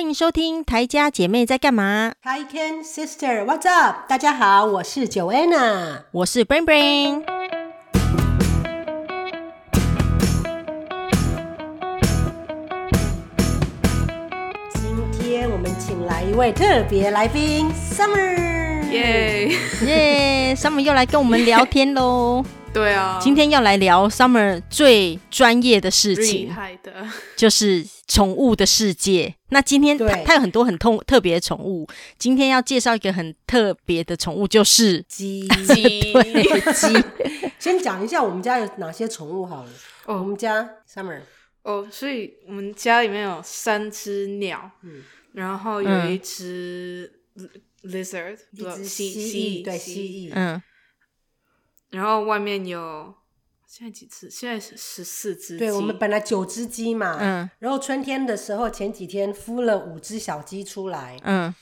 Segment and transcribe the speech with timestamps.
[0.00, 4.08] 欢迎收听台家姐妹在干嘛？Hi Ken Sister, what's up？
[4.08, 7.22] 大家好，我是 Joanna，我是 Brain Brain。
[14.72, 19.48] 今天我们请来一位特别来宾，Summer，耶
[19.84, 22.42] 耶，Summer 又来跟我们聊天喽。
[22.72, 27.04] 对啊，今天要来聊 Summer 最专业的事情，厉害的，
[27.36, 29.34] 就是宠物的世界。
[29.48, 35.48] 那今天他他有很多很特特别的宠物，今天要介绍一个很特别的宠物，就是鸡。
[35.48, 36.12] 鸡。
[36.12, 37.04] 对鸡，
[37.58, 39.70] 先讲一下我们家有哪些宠物好了。
[40.06, 41.22] 哦，我们家 Summer，
[41.64, 45.02] 哦，所以我们家里面有三只鸟，嗯，
[45.32, 47.12] 然后有一只
[47.82, 50.62] lizard，一只蜥蜴，对，蜥蜴，嗯。
[51.90, 53.14] 然后外面有
[53.66, 54.28] 现在几只？
[54.30, 55.58] 现在是十四只。
[55.58, 57.50] 对，我们本来九只鸡嘛，嗯。
[57.58, 61.54] 然后春天的时候，前几天孵了五只小鸡出来，嗯。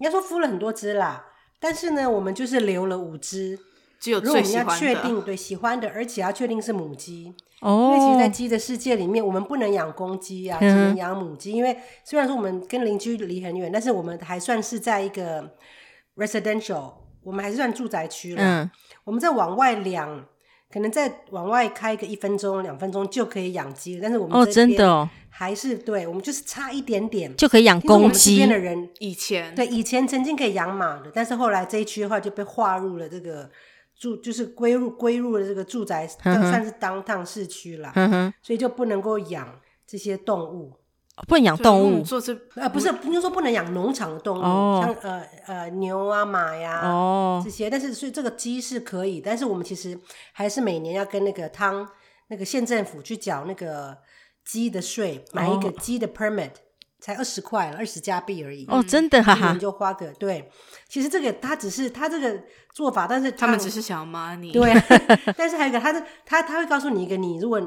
[0.00, 1.26] 应该说孵了很多只啦，
[1.58, 3.58] 但是呢，我们就是留了五只，
[3.98, 4.60] 只有最喜欢的。
[4.60, 7.92] 如果我们要确定对喜欢的，而且要确定是母鸡哦。
[7.92, 11.50] 因为其实，在鸡的世界里面，我们不能养公鸡啊，只能养母鸡。
[11.50, 11.54] 嗯。
[11.54, 15.52] 因为虽然说我们跟邻居离很远，但是我们还算是在一个
[16.14, 16.92] residential，
[17.22, 18.42] 我们还是算住宅区了。
[18.42, 18.70] 嗯。
[19.04, 20.26] 我们再往外两，
[20.70, 24.00] 可能再往外开个一分钟、两分钟就可以养鸡了。
[24.02, 28.32] 但是我们哦，真的哦，还是对，我们就是差一点点就可以养公鸡。
[28.32, 33.50] 这边的人以前对以前曾经可以养马的，但是后来这一区的话就被划入了这个
[33.98, 37.92] 住，就是归入归入了这个住宅，算是 downtown 市区了。
[37.94, 40.74] 嗯哼，所以就不能够养这些动物。
[41.26, 42.04] 不能养动物，
[42.54, 49.98] 呃，不是，不是说不能养农场的动物，哦、像呃呃牛啊马呀、哦、这些，但是所以这个鸡是可以，但是我们其实
[50.32, 51.88] 还是每年要跟那个汤
[52.28, 53.96] 那个县政府去缴那个
[54.44, 56.52] 鸡的税，买一个鸡的 permit，、哦、
[57.00, 58.64] 才二十块，二十加币而已。
[58.68, 60.48] 哦，真的哈哈，就花个对，
[60.88, 62.40] 其实这个他只是他这个
[62.72, 64.72] 做法，但是他们只是想要 money，对，
[65.36, 67.60] 但是还有一个，他的他他会告诉你一个，你如果。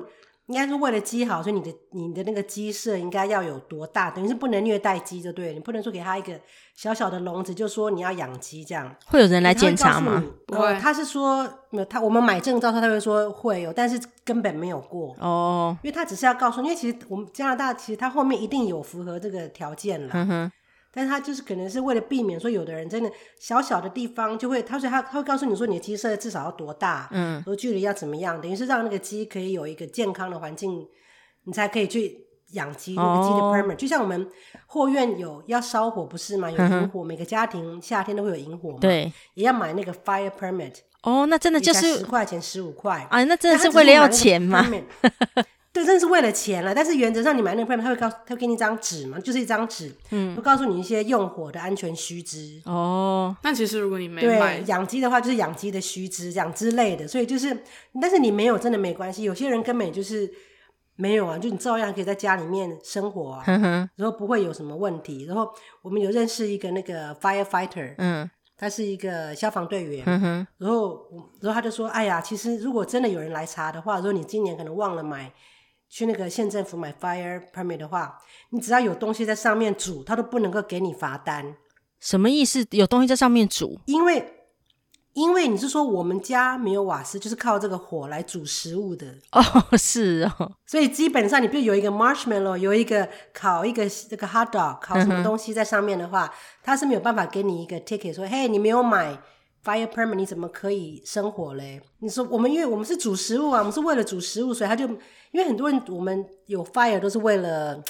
[0.51, 4.11] 应该是为了鸡好，所以你的你的那个鸡舍应该要有多大？
[4.11, 5.53] 等于是不能虐待鸡，就对了。
[5.53, 6.37] 你不能说给他一个
[6.75, 8.93] 小小的笼子，就说你要养鸡这样。
[9.05, 10.21] 会有人来检查吗？
[10.47, 15.77] 呃，他是说没有，他我们买证照，他他会说会有，但是根本没有过哦。
[15.83, 20.11] 因为他只是要告诉，因为其实我们加拿大其实他后面一定有符合这个条件了。
[20.13, 20.51] 嗯哼。
[20.93, 23.09] 但是他就是可能是为了避免说有的人真的
[23.39, 30.85] 小小的地方就会，他说他他会告诉你说你的鸡舍至少要多大，嗯，说距离要怎么样，等于是让那个鸡可以有一个健康的环境，
[31.45, 32.17] 你才可以去
[32.53, 32.95] 养鸡。
[32.95, 34.27] 那个鸡的 permit，就像我们
[34.67, 36.51] 后院有要烧火不是吗？
[36.51, 40.75] 有营火，每个家庭夏天都会有营火嘛，对，也要买那个 fire permit。
[41.03, 44.67] 哦，那真的就是十块钱十五块啊，那真的是为了要钱吗？
[45.73, 46.75] 对，真的是为了钱了。
[46.75, 52.61] 但是原则上，你买那个 permit，他会告，他会给你一张纸嘛，就是一张纸，嗯，会告诉你一些用火的安全须知。
[52.65, 57.07] 哦，那其实如果你没买对养鸡的话，就是养鸡的须知这样之类的。
[57.07, 57.57] 所以就是，
[58.01, 59.23] 但是你没有真的没关系。
[59.23, 60.29] 有些人根本就是
[60.97, 63.45] 没有啊，就你照样可以在家里面生活啊，
[63.95, 65.23] 然后不会有什么问题。
[65.23, 65.49] 然后
[65.81, 71.07] 我们有认识一个那个 firefighter，嗯，他是一个消防队员，嗯，然后
[71.39, 75.31] 然后他就说：“哎呀，其实如果真的有人来查的话，如果你今年可能忘了买。”
[75.93, 78.17] 去那个县政府买 fire permit 的话，
[78.51, 81.57] 你只要有东西在上面煮，他都不能够给你罚单。
[81.99, 82.65] 什么意思？
[82.71, 83.77] 有东西在上面煮？
[83.87, 84.33] 因为，
[85.11, 89.05] 因为你是说我们家没有瓦斯，就是靠这个火来煮食物的。
[89.33, 89.43] 哦，
[89.77, 90.53] 是哦。
[90.65, 99.21] 所以基本上，你比如有一个 marshmallow，有一个烤一个这个 hot dog，烤什么东西在上面的话，他、嗯、是没有办法给你一个 ticket，说，嘿，你没有买。
[99.63, 101.79] Fire permit，你怎么可以生火嘞？
[101.99, 104.89] 你说我们因为我们是煮食物啊，我们是为了煮食物，所以他就
[105.31, 107.83] 因为很多人我们有 fire 都是为了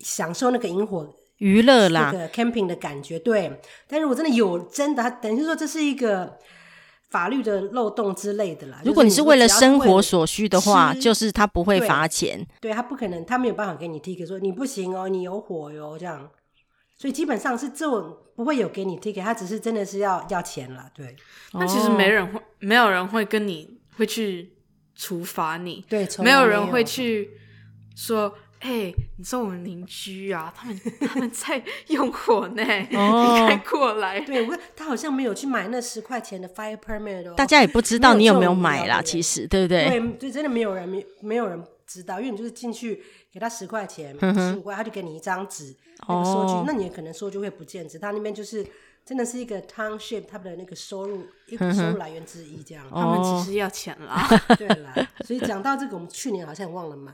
[0.00, 3.18] 享受那个萤火娱乐啦，那个 camping 的感觉。
[3.18, 6.38] 对，但是我真的有真的，他等于说这是一个
[7.10, 8.80] 法律的漏洞之类的啦。
[8.84, 12.38] 如果你是为了生活所需的话，就是他不会罚钱。
[12.60, 16.30] 对，对他不可能，他没有办法给你 ticket 说你不行哦，你有火哟这样。
[16.96, 21.16] 所以基本上是这种不会有给你 ticket，他只是真的是要要钱了，对。
[21.54, 24.52] 那其实没人会，没有人会跟你会去
[24.94, 27.30] 处罚你，对，没有人会去
[27.94, 34.20] 说，哎、欸，你说我们邻居啊，他们他们在 用火呢，你快过来。
[34.20, 37.34] 对，我他好像没有去买那十块钱的 fire permit 哦。
[37.36, 39.88] 大家也不知道你有没有买啦，其实对不对？
[39.88, 43.02] 对，对，真的没有人没没有人知道，因为你就是进去。
[43.32, 45.74] 给他十块钱，十五块，他就给你一张纸，
[46.06, 48.62] 那个收据，哦，那你也可能收据会不见，只他那边就是
[49.04, 54.94] 真的是一个 township，他们的那个收入一个收入来源之一，这样，哦，他们其实要钱啦， 对啦，
[55.24, 57.12] 所以讲到这个，我们去年好像忘了买，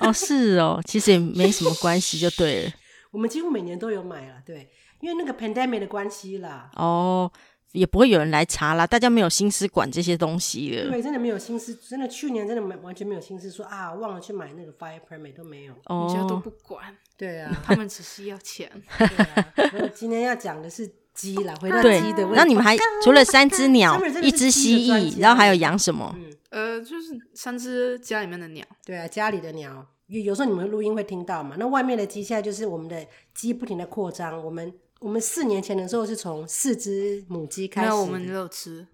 [0.00, 2.72] 哦，是哦，其实也没什么关系，就对了。
[3.10, 4.70] 我们几乎每年都有买了，对，
[5.00, 6.70] 因为那个 pandemic 的关系啦。
[6.76, 7.28] 哦，
[7.72, 10.90] 也不会有人来查啦，大家没有心思管这些东西了。
[10.90, 16.94] 对，真的没有心思，真的去年真的没完全没有心思说啊，忘了去买那个 fire permit 都没有，哦，人家都不管。
[17.16, 18.70] 对啊，他们只是要钱。
[18.98, 20.99] 对啊，我今天要讲的是。
[21.20, 22.34] 鸡啦，回到鸡的问题。
[22.34, 26.16] 然后你们还除了三只鸟、一只蜥蜴，然后还有养什么？
[26.16, 28.64] 嗯，呃，就是三只家里面的鸟。
[28.86, 31.56] 对啊，家里的鸟，有有时候你们录音会听到嘛。
[31.58, 34.42] 那外面的鸡现在就是我们的鸡不停的扩张。
[34.42, 38.86] 我们我们四年前的时候是从四只母鸡开始，没有我们六只，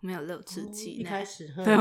[0.00, 0.90] 没有肉吃鸡。
[0.92, 1.74] 一开始，对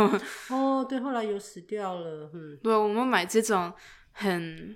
[0.50, 2.30] 哦，对，后来有死掉了。
[2.34, 3.72] 嗯，对，我们买这种
[4.12, 4.76] 很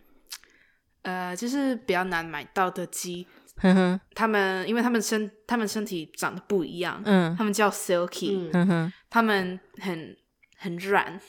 [1.01, 3.25] 呃，就是比较难买到的鸡。
[3.57, 8.67] 哼哼，他们因为他们身他们身体长得不一样，嗯，他们叫 silky，嗯。
[8.67, 10.15] 哼，他们很
[10.57, 11.19] 很软，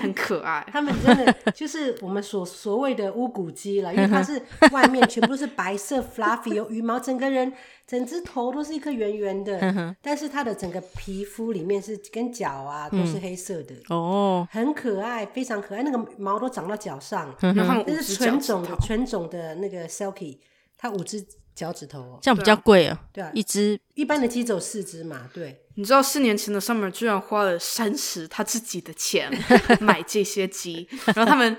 [0.00, 7.52] 很可爱， 他们真的就是我们所所谓的乌骨鸡了，因为它是外面全部都是白色 fluffy 有羽毛，整个人
[7.86, 18.76] 整只头都是一颗圆圆的，但是它的整个皮肤里面是跟脚啊都是黑色的，哦，很可爱，非常可爱，那个毛都长到脚上，嗯哼，这是纯种的。
[18.80, 20.38] 纯种的那个 silky，
[20.76, 21.24] 它五只。
[21.54, 22.98] 脚趾头哦，这样比较贵啊。
[23.12, 25.28] 对啊，一只一般的鸡只有四只嘛。
[25.34, 29.30] 对，你知道四年前的 Summer 居然花了三十他自己的钱
[29.80, 31.56] 买这些鸡， 然后他们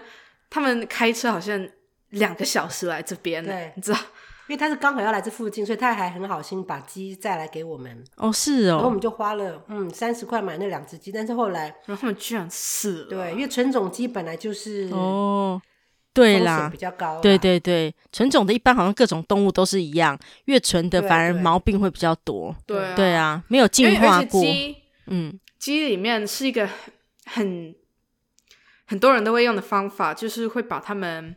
[0.50, 1.68] 他们开车好像
[2.10, 3.44] 两个小时来这边。
[3.44, 4.00] 对，你知道，
[4.48, 8.04] 因为他是刚好要来这附近，所以他还很好心把鸡再来给我们。
[8.18, 8.76] 哦，是哦。
[8.76, 13.10] 然后我们就花了嗯三十块买那两只鸡，但是后来然后他们居然死了。
[13.10, 15.62] 对，因为纯种鸡本来就是哦。
[16.14, 17.22] 对啦，比较高。
[17.22, 22.54] 对对对，纯种的一般好像各种动物都是一样，越纯的反而毛病会比较多。
[22.66, 24.42] 对对，对啊，没有进化过。
[24.42, 24.76] 鸡，
[25.08, 26.68] 嗯，鸡里面是一个
[27.26, 27.74] 很
[28.88, 31.34] 很多人都会用的方法，就是会把它们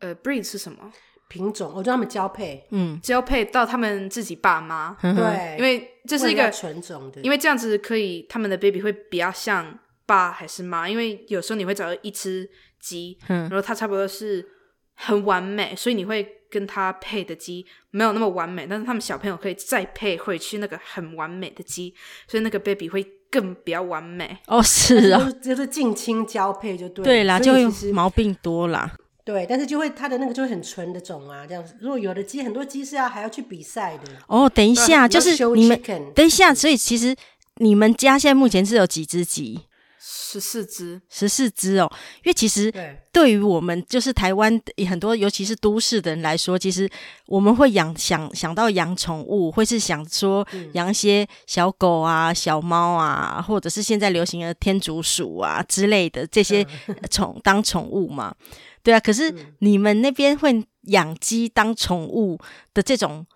[0.00, 0.92] 呃 breed 是什么
[1.28, 1.72] 品种？
[1.74, 4.94] 我叫他们交配，嗯，交配到他们自己爸妈。
[5.00, 10.86] 对，因为这是一个纯种的，因为这样子可以，他们的 baby 会比较像爸还是妈？
[10.86, 12.50] 因为有时候你会找到一只。
[12.86, 14.46] 鸡，然后它差不多是
[14.94, 21.92] 很完美，所以你会跟它配的鸡没有那么完美，但是他们小朋友可以再配回去那个很完美的鸡，
[22.28, 24.38] 所以那个 baby 会更比较完美。
[24.46, 28.92] 哦，是啊，就是近亲交配就对，对啦，就会毛病多啦。
[29.24, 31.74] 对，但是就会它的那个就会很纯的种啊，这样子。
[31.80, 34.04] 如果有的鸡，很多鸡是要还要去比赛的。
[34.28, 35.82] 哦，等一下，就是你们
[36.14, 37.12] 等一下，所以其实
[37.56, 39.62] 你们家现在目前是有几只鸡？
[40.08, 41.92] 十四只，十四只哦。
[42.18, 42.72] 因为其实
[43.10, 46.88] 对于我们就是台湾很多，尤其是都市的人来说，其实
[47.26, 56.64] 我们会养想想到养宠物，会是想说养一些小狗啊、小猫啊，或者是现在流行的天竺鼠啊之类的这些
[57.10, 58.32] 宠当宠物嘛。
[58.84, 62.38] 对啊，可是你们那边会养鸡当宠物
[62.72, 63.26] 的这种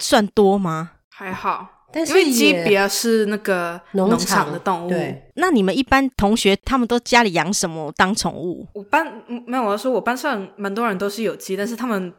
[0.00, 0.90] 算多吗？
[1.08, 1.75] 还好。
[1.92, 5.30] 但是因为鸡比较是那个农场的动物，对。
[5.36, 8.66] 那你们一般同学他们都家里养什么当宠物？
[8.74, 12.12] 我班没有，我要说我班上蛮多人都是有鸡，但是他们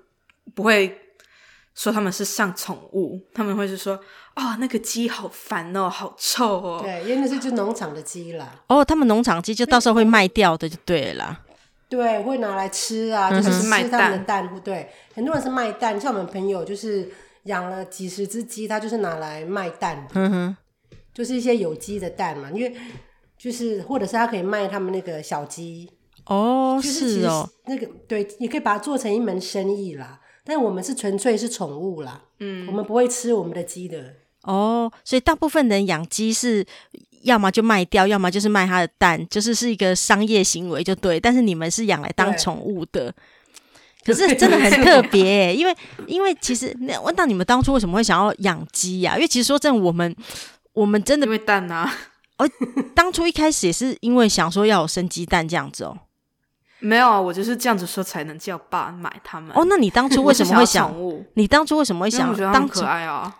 [0.55, 0.97] 不会
[1.75, 3.95] 说他们是像宠物，他们会是说
[4.35, 6.79] 哦，那个鸡好烦哦，好臭哦。
[6.81, 8.63] 对，因为那是就农场的鸡啦。
[8.67, 11.41] 哦，他们农场鸡就到时候会卖掉的，就对了。
[11.89, 14.49] 对，会拿来吃啊，就是吃他们的蛋。
[14.63, 17.11] 对，很多人是卖蛋，像我们朋友就是。
[17.47, 20.57] 养了几十只鸡，它就是拿来卖蛋的，嗯哼，
[21.13, 22.73] 就是一些有机的蛋嘛，因为
[23.37, 25.89] 就是或者是它可以卖他们那个小鸡。
[26.25, 30.19] 哦，就是，是哦，那个对，你可以把它做成一门生意啦。
[30.43, 34.13] 但我们是纯粹是宠物啦，嗯，我们不会吃我们的鸡的。
[34.43, 36.65] 哦，所以大部分人养鸡是
[37.23, 41.19] 要么就卖掉，要么就是卖它的蛋，就是是一个商业行为就对。
[41.19, 43.13] 但是你们是养来当宠物的。
[44.07, 45.75] 可是真的很特别、 欸，因为
[46.07, 49.15] 因为其实那问到你们当初为什么会想要养鸡呀？
[49.15, 50.15] 因为其实说真的，我们
[50.71, 51.93] 我们真的因为蛋啊，
[52.37, 52.49] 哦，
[52.95, 55.97] 当初一开始也是因为想说要有生鸡蛋这样子哦。
[56.79, 59.51] 没有啊，我就是这样子说才能叫爸买他们。
[59.53, 60.95] 哦，那你当初为什么会想？
[61.35, 63.35] 你当初为什么会想当可爱啊？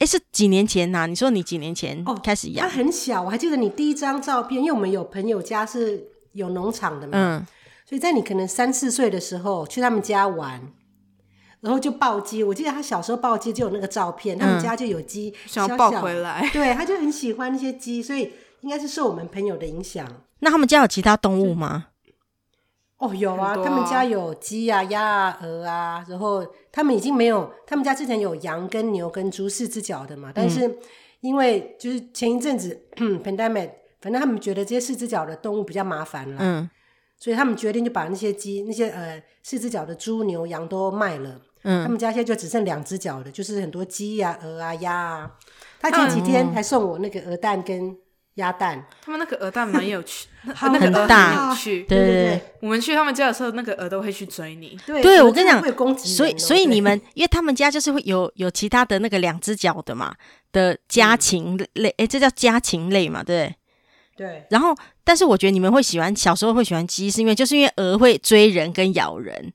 [0.00, 1.06] 哎，是几年前呐、啊？
[1.06, 2.66] 你说你几年前开始养？
[2.68, 6.02] 它、哦、很小，我还记得你第一张照片，因为我们有朋友家是
[6.32, 7.12] 有农场的嘛。
[7.14, 7.46] 嗯。
[7.90, 10.62] 所以在你可能三四岁的时候去他们家玩，
[11.60, 12.44] 然后就抱鸡。
[12.44, 16.48] 我记得他小时候抱鸡就有那个照片，嗯、他们家就有鸡，想要抱回来。
[16.52, 20.06] 对，他就很喜欢那些鸡，所以应该是受我们朋友的影响。
[20.38, 21.86] 那他们家有其他动物吗？
[22.98, 30.78] 哦，有啊，啊他们家有鸡啊、鸭啊、鹅啊，然后他们已经没有，他们家之前有羊跟牛跟猪四只脚的嘛，但是
[31.22, 33.70] 因为就是前一阵子 pandemic，
[34.00, 36.36] 反正他们觉得这些四只脚的动物比较麻烦了。
[36.38, 36.70] 嗯。
[37.20, 45.30] 所以他们决定就把那些鸡、那些呃四只脚的猪、牛、羊都卖了，嗯，他们家现在就只剩两只脚的，就是很多鸡呀、啊、鹅啊、鸭啊。
[45.78, 47.94] 他前几天还送我那个鹅蛋跟
[48.36, 51.82] 鸭蛋，他们那个鹅蛋蛮有趣， 很大，有趣。
[51.82, 54.78] 对对对，我们去他们家的时候，那个鹅都会去追你。
[54.86, 60.14] 对，对我跟你讲，所以所以你们，因为他们家就是会有有其他的那个两只脚的嘛
[60.52, 63.54] 的家禽类，哎，这叫家禽类嘛，对。
[64.20, 69.50] 对，然后，但是我觉得你们会喜欢，小时候会喜欢鸡，是因为就是因为鹅会追人跟咬人，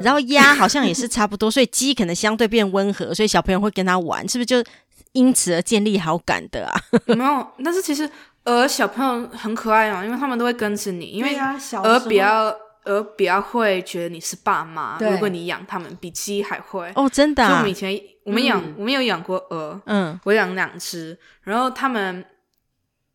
[0.00, 4.64] 然后鸭好像也是差不多，所以鸡可能相对变温和，所以小朋友会跟他玩，是不是就
[5.12, 6.80] 因此而建立好感的啊？
[7.04, 8.08] 没有，但是其实
[8.44, 11.36] 鹅小朋友很可爱啊，因为他们都会跟着你，因为
[11.82, 17.46] 鹅比较鹅比较会觉得你是爸妈，如果你养它们，比鸡还会哦，真的。
[17.46, 22.24] 就我们以前我们养我们有养过鹅，嗯，我养两只，然后它们。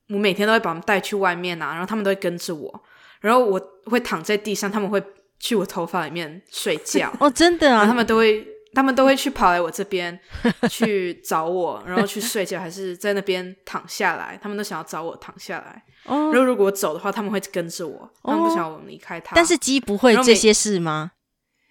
[0.10, 2.84] 我每天都会把他们带去外面啊，然后他们都会跟着我，
[3.22, 5.02] 然后我会躺在地上，他们会
[5.40, 7.12] 去我头发里面睡觉。
[7.20, 7.86] 哦，真的啊！
[7.86, 10.18] 他们都会，他们都会去跑来我这边
[10.70, 15.84] 去找我，然后去睡觉，还是在那边躺下来，他们都想要找我躺下来。
[16.06, 16.32] 哦。
[16.32, 19.36] 然后如果我走的话，他们会跟着我，他们不想我离开他。
[19.36, 21.14] 但是鸡不会这些事吗？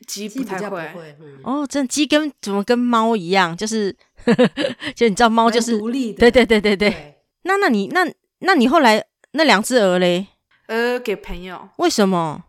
[0.09, 0.93] 鸡不太会。
[1.21, 3.95] 嗯、哦，真的鸡跟怎么跟猫一样，就是
[4.95, 6.19] 就你知道猫就是独立的。
[6.19, 6.91] 对对对对对。
[6.91, 8.05] 对那那你那。
[8.45, 10.29] 那你后来那两只鹅嘞？
[10.67, 11.69] 呃，给朋友。
[11.77, 12.45] 为什么？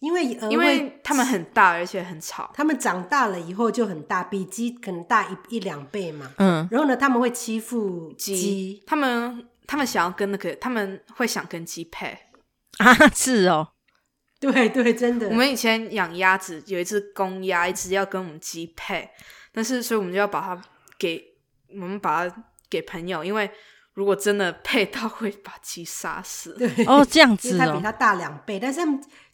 [0.00, 2.50] 因为鹅，因为它们很大，而且很吵。
[2.52, 6.30] 它们长大了以后就很大，比鸡可能大一一两倍嘛。
[6.36, 6.68] 嗯。
[6.70, 8.82] 然后呢，他们会欺负鸡。
[8.86, 12.18] 他们他们想要跟那个，他们会想跟鸡配
[12.78, 12.92] 啊？
[13.14, 13.68] 是哦。
[14.40, 15.28] 对对，真的。
[15.28, 19.08] 我们以前养鸭子，有一只公鸭，一直要跟我们鸡配，
[19.52, 20.62] 但是所以我们就要把它
[20.98, 21.24] 给
[21.70, 23.50] 我们把它给朋友，因为。
[23.94, 26.54] 如果真的配到，会把鸡杀死。
[26.58, 28.80] 对哦，这样子哦，因为它比它大两倍，但是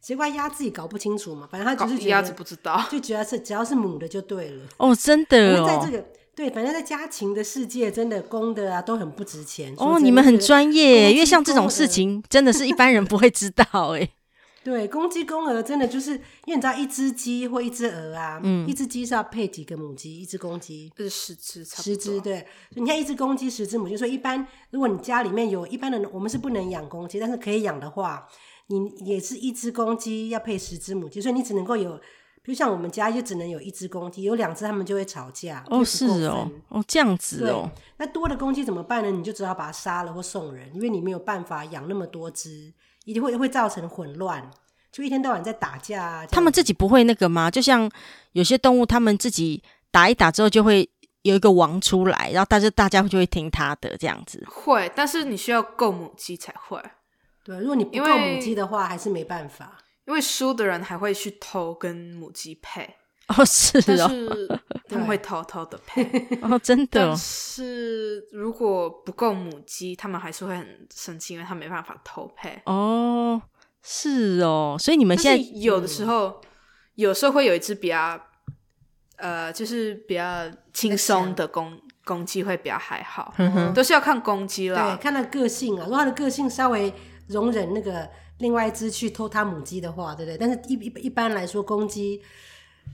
[0.00, 4.62] 奇怪，鸭自己搞不清楚嘛，反正它就是鸭子不知道， 就主要是只要是母的就对了。
[4.76, 9.74] 哦，真的哦，在这个对，反正在家禽的世界，真的公的啊都很不值钱。
[9.76, 14.08] 哦，你们很专业，因为像这种事情，真的是一般人不会知道哎。
[14.62, 16.12] 对，公鸡公鹅真的就是，
[16.44, 20.20] 因为你知道，一只鸡或一只鹅啊，嗯，一只鸡是要配几个母鸡？
[20.20, 22.40] 一只公鸡是十只，十只对。
[22.70, 23.96] 所以你看，一只公鸡，十只母鸡。
[23.96, 28.28] 所以一般，如果你家里面有一般的，我们是不能养公鸡，但是可以养的话，
[28.66, 31.96] 你也是一只公鸡要配十只母鸡，所以你只能够有，
[32.42, 35.64] 比如像我们家就只能有一只公鸡，有两只他们就会吵架。
[35.70, 37.70] 哦，是哦，哦这样子哦。
[37.96, 39.10] 那多的公鸡怎么办呢？
[39.10, 42.70] 你就只好把它杀了或送人，因为你没有办法养那么多只。
[43.10, 44.48] 一定会会造成混乱，
[44.92, 46.26] 就一天到晚在打架啊。
[46.26, 47.50] 他们自己不会那个吗？
[47.50, 47.90] 就像
[48.32, 50.88] 有些动物，他们自己打一打之后，就会
[51.22, 54.46] 有一个王出来，然后但是大家就会听他的这样子。
[54.46, 56.80] 会，但是你需要够母鸡才会。
[57.42, 59.78] 对，如果你不够母鸡的话，还是没办法。
[60.06, 62.96] 因为输的人还会去偷跟母鸡配。
[63.36, 64.60] 哦，是哦，是
[64.90, 66.02] 他们会偷偷的配。
[66.42, 67.06] 哦，真的。
[67.06, 72.60] 但是如果不够母鸡，他们还是会很生气，因为他没办法偷配。
[72.66, 73.40] 哦，
[73.82, 76.34] 是哦，所以你们现在有的时候，嗯、
[76.96, 78.20] 有时候会有一只比较，
[79.16, 85.84] 呃，就是比较轻松的公公鸡会比较还好，嗯、都是要看公鸡啦，对，看它个性啊。
[85.84, 86.92] 如果它的个性稍微
[87.28, 90.36] 容忍那个另外一只去偷它母鸡的话，对不对？
[90.36, 92.20] 但是一一一般来说，公鸡。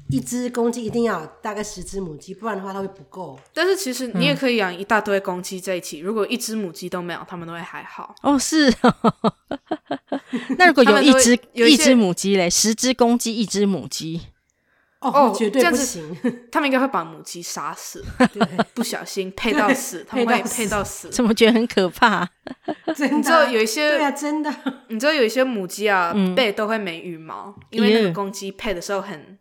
[0.09, 3.39] 一只公鸡一定要大概十只母鸡，不然的话它会不够。
[3.53, 8.15] 但是其实你也可以养一大堆公鸡在一起，嗯、如果一只母鸡都没有，它们都会还好。
[8.23, 8.95] 哦，是哦。
[10.59, 14.21] 那如果有一只 有一只母鸡嘞，十只公鸡，一只母鸡，
[15.01, 16.17] 哦，绝对不行。
[16.53, 21.09] 他们应该会把母鸡杀死， 对不小心配到死，他们会配到死。
[21.09, 22.29] 怎么觉得很可怕？
[22.95, 24.55] 真的，你知道有一些对啊，真的，
[24.89, 29.37] 你知道有一些母鸡啊，嗯、背都会没羽毛，因为那个公鸡配的时候很。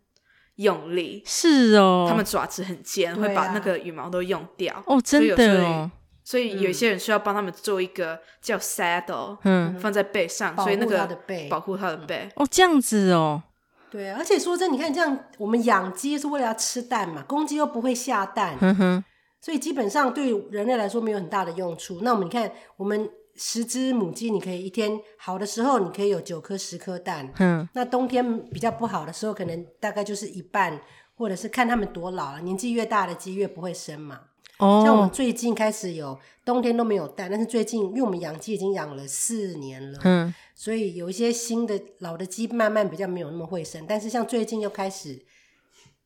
[0.56, 4.84] 用力是哦，他们爪子很尖，啊、会把那个羽毛都用掉。
[4.86, 5.92] 哦，真的哦。
[6.24, 11.08] 所以有些人需要帮他们做一个叫 saddle，嗯，放在背上，所以那个
[11.50, 12.30] 保护他的背。
[12.36, 13.44] 哦，这样子哦。
[13.92, 19.04] 对啊，而且说真，你看这样，我们养鸡是为了要吃蛋嘛，公鸡又不会下蛋，嗯哼，
[19.40, 22.00] 所以基本上对人类来说没有很大的用处。
[22.02, 23.10] 那我们你看我们。
[23.36, 27.34] 十只母鸡，你可以一天好的时候，你可以有九颗、十颗蛋。
[27.40, 30.82] 嗯，那冬天比较不好的时候，可能大概就是一半，
[31.16, 34.22] 或者是看它们多老了，年纪越大的鸡越不会生嘛。
[34.58, 45.26] 哦，像我们最近开始有冬天都没有蛋，但是最近因为我们养鸡已经养了四年了，嗯，所以有一些新的老的鸡慢慢比较没有那么会生，但是像最近又开始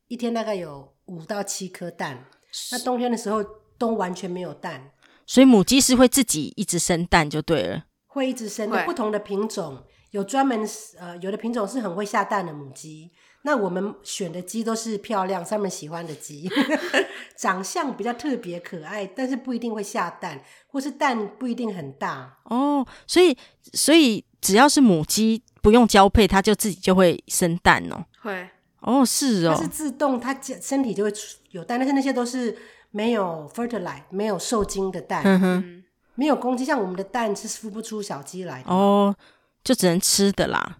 [0.08, 2.26] 一天大概有五到七颗蛋，
[2.72, 3.40] 那冬天的时候
[3.78, 4.90] 都完全没有蛋。
[5.30, 8.84] 所以母鸡是会自己一直生蛋就对了，会一直生的。
[8.84, 10.68] 不同的品种有专门
[10.98, 16.50] 呃，有的品种是很会下蛋的母鸡，那我们选的鸡都是漂亮，他们喜欢的鸡，
[17.38, 22.84] 长相比较特别可爱，但是不一定会下蛋，或是蛋不一定很大哦。
[23.06, 23.38] 所以，
[23.72, 28.04] 所以只要是母鸡不用交配，它就自己就会生蛋哦。
[28.20, 28.48] 会
[28.80, 31.12] 哦，是哦，它是自动，它身体就会
[31.52, 32.58] 有蛋，但是那些都是
[32.90, 39.14] 没有 fertilize 没有受精的蛋，嗯哼，没有公鸡，像我们的蛋是孵不出小鸡来的哦，
[39.62, 40.78] 就只能吃的啦。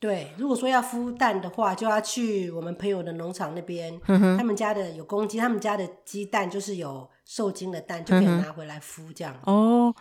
[0.00, 9.34] 对，如果说要孵蛋的话，就要去我们朋友的农场那边，嗯、他们家的有公鸡，他们家的鸡蛋就是有受精的蛋，就可以拿回来孵这样。
[9.44, 9.94] 哦，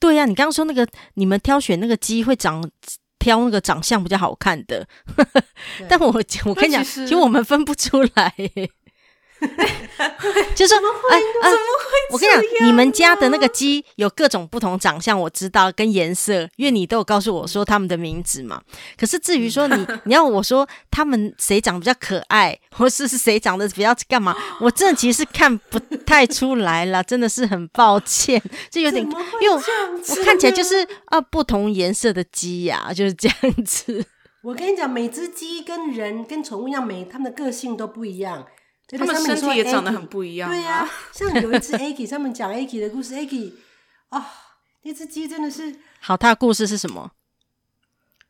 [0.00, 2.68] 对呀、啊，你刚刚说那个你们挑选那个鸡会长
[3.20, 4.84] 挑那个长相比较好看的，
[5.88, 6.06] 但我
[6.46, 8.34] 我跟你讲，其实我们分不出来。
[10.54, 12.14] 就说，哎，怎么会？
[12.14, 18.60] 我跟你讲，你们家的那个鸡有各种不同长相，我知道跟颜色，因为你都有告诉我说他们的名字嘛。
[18.98, 29.04] 可是至于说你，你要我说他们谁长得比较可爱， 或是是谁长得比较干嘛，我真的其实看不太出来了， 真的是很抱歉，就有点，
[29.40, 34.04] 因为我，我看起来就是啊，不同颜色的鸡呀，就是这样子。
[34.42, 38.46] 我跟你讲，每只鸡跟人跟宠物一样，每他们的个性都不一样。
[38.86, 40.90] 他们身体也长得很不一样，对呀、啊。
[41.12, 43.52] 像有一只 Aggie，他们讲 Aggie 的故事，Aggie，
[44.10, 44.22] 哦，
[44.82, 46.16] 那只鸡真的是好。
[46.16, 47.10] 他的故事是什么？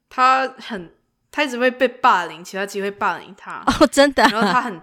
[0.08, 0.94] 他很，
[1.32, 3.64] 他一直会被霸凌，其他鸡会霸凌他。
[3.66, 4.30] 哦，真的、啊。
[4.30, 4.80] 然后他很，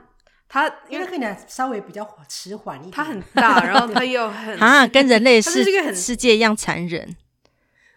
[0.49, 2.91] 他 因为看起来稍微比较迟缓一点。
[2.91, 7.15] 他很大， 然后他又很啊，跟人类是这个很世界一样残忍。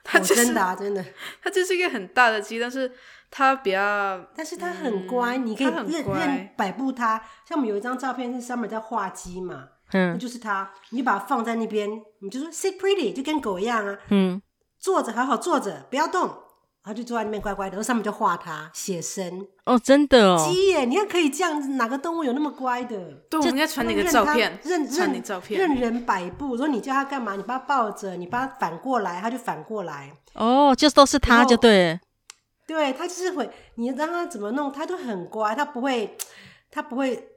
[0.04, 1.04] 他、就是哦、真的、啊、真的，
[1.42, 2.92] 他就是一个很大的鸡，但是。
[3.36, 7.20] 他比较，但是他很乖，嗯、你可以任任摆布他。
[7.44, 14.40] 像我们有一张照片是 Summer 在画鸡嘛，嗯，那就是他，你就把它放在那边，你就说 sit pretty，就跟狗一样啊，嗯，
[14.78, 22.96] 坐着好好坐着，不要动，然后就坐在那边乖乖的，然后上面就画他写生哦，真的哦，鸡耶，你看可以这样子，哪个动物有那么乖的？
[23.28, 26.56] 对，我们要传你个照片，任传你照片，任人摆布。
[26.56, 30.12] 说你叫他干嘛，你把他抱着，你把他反过来，他就反过来。
[30.34, 31.98] 哦，就都是他就对。
[32.66, 36.16] 对，他就是会，你让他怎么弄，他都很乖，他不会，
[36.70, 37.28] 他不会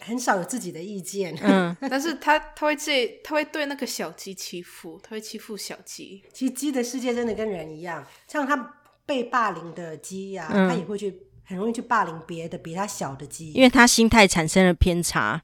[0.00, 1.34] 很少有自己的意见。
[1.42, 6.22] 嗯， 但是他他会对他会对那个小鸡欺负，他会欺负小鸡。
[6.32, 8.74] 其实鸡的世界真的跟人一样，像他
[9.06, 15.42] 被霸凌的鸡呀、啊，嗯、他也会去很容易去霸凌别的比他小的鸡，因为他心态产生了偏差。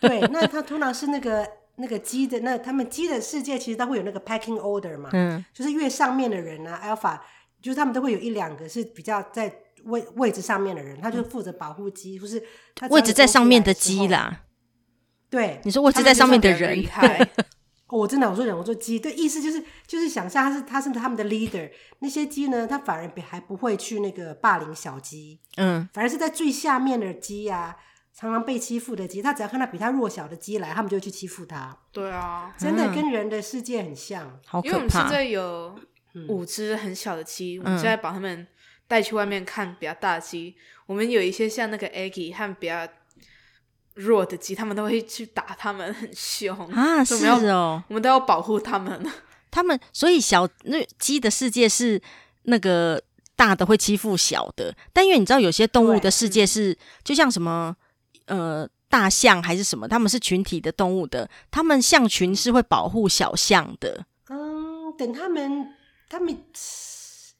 [0.00, 7.20] 对， 那他通常是那个那个鸡的那他们鸡的世界，其实他会有那个 packing order 嘛，嗯，就是越上面的人啊，alpha。
[7.64, 9.50] 就是他们都会有一两个是比较在
[9.84, 12.42] 位位置上面的人，他就负责保护鸡，或是
[12.74, 14.42] 他位置在上面的鸡啦。
[15.30, 17.28] 对，你说位置在上面的人，对，
[17.88, 27.74] 我真的我说人，我说鸡，对，意思就是就是想象他是他是他们的 leader，那些鸡呢，他反而比还不会去那个霸凌小鸡，嗯，反而是在最下面的鸡呀，
[28.14, 31.74] 常常被欺负的鸡，他只要看到比他弱小的鸡来，他们就会去欺负他。
[31.90, 34.68] 对啊，真的跟人的世界很像，好可怕。
[34.68, 35.74] 因为我们现在有。
[36.28, 38.46] 五只很小的鸡，我们现在把它们
[38.86, 40.54] 带去外面看比较大的鸡。
[40.56, 42.86] 嗯、我们有一些像那个 Aggie 和比较
[43.94, 47.04] 弱的鸡，他们都会去打他们，很凶啊！
[47.04, 49.04] 是哦，我们都要保护 他们。
[49.50, 52.00] 他们所以小那鸡的世界是
[52.42, 53.02] 那个
[53.36, 57.74] 大的会欺负小的，但因为你知道有些动物的世界是，就像什么
[58.26, 64.04] 呃大象还是什么，他们是群体的动物的，他们象群是会保护小象的。
[64.28, 65.74] 嗯，等他们。
[66.08, 66.36] 他们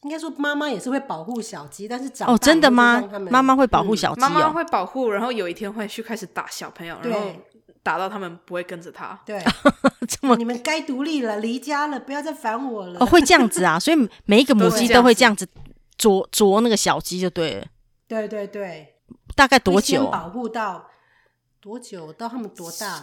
[0.03, 3.03] 应该说，妈妈也是会保护小鸡，但是长哦，真的吗？
[3.31, 7.33] 妈妈会保护小鸡，哦，妈妈、嗯、会保护，然后有一天会去开始打小朋友，然后
[7.83, 9.18] 打到他们不会跟着他。
[9.24, 9.42] 对，
[10.07, 13.00] 这么你们该独立了，离家了，不要再烦我了。
[13.00, 13.79] 哦，会这样子啊？
[13.79, 15.48] 所以每一个母鸡都会这样子
[15.96, 17.66] 啄啄那个小鸡就对了。
[18.07, 18.96] 对对对，
[19.35, 20.07] 大概多久？
[20.09, 20.90] 保护到
[21.61, 22.12] 多久？
[22.12, 23.03] 到他们多大？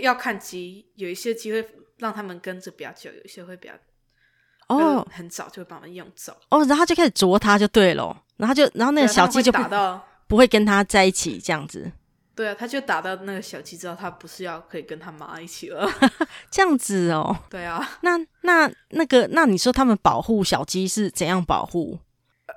[0.00, 1.68] 要看鸡，有一些鸡会
[1.98, 3.74] 让他们跟着比较久，有一些会比较。
[4.76, 11.90] 哦，很早就会把我们用走哦，然后就开始啄它就对了，然后就然后那个小鸡就不打到不会跟它在一起这样子。
[12.34, 15.86] 对啊，他就打到那个小鸡知道，他不是要可以跟他妈一起了，
[16.50, 17.36] 这样子哦。
[17.50, 21.98] 对啊，那那那个那你说他们保护小鸡是怎样保护？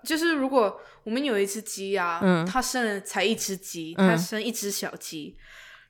[0.05, 5.35] 就是如果我们有一只鸡啊，嗯，它生了才一只鸡，它生一只小鸡。
[5.37, 5.41] 嗯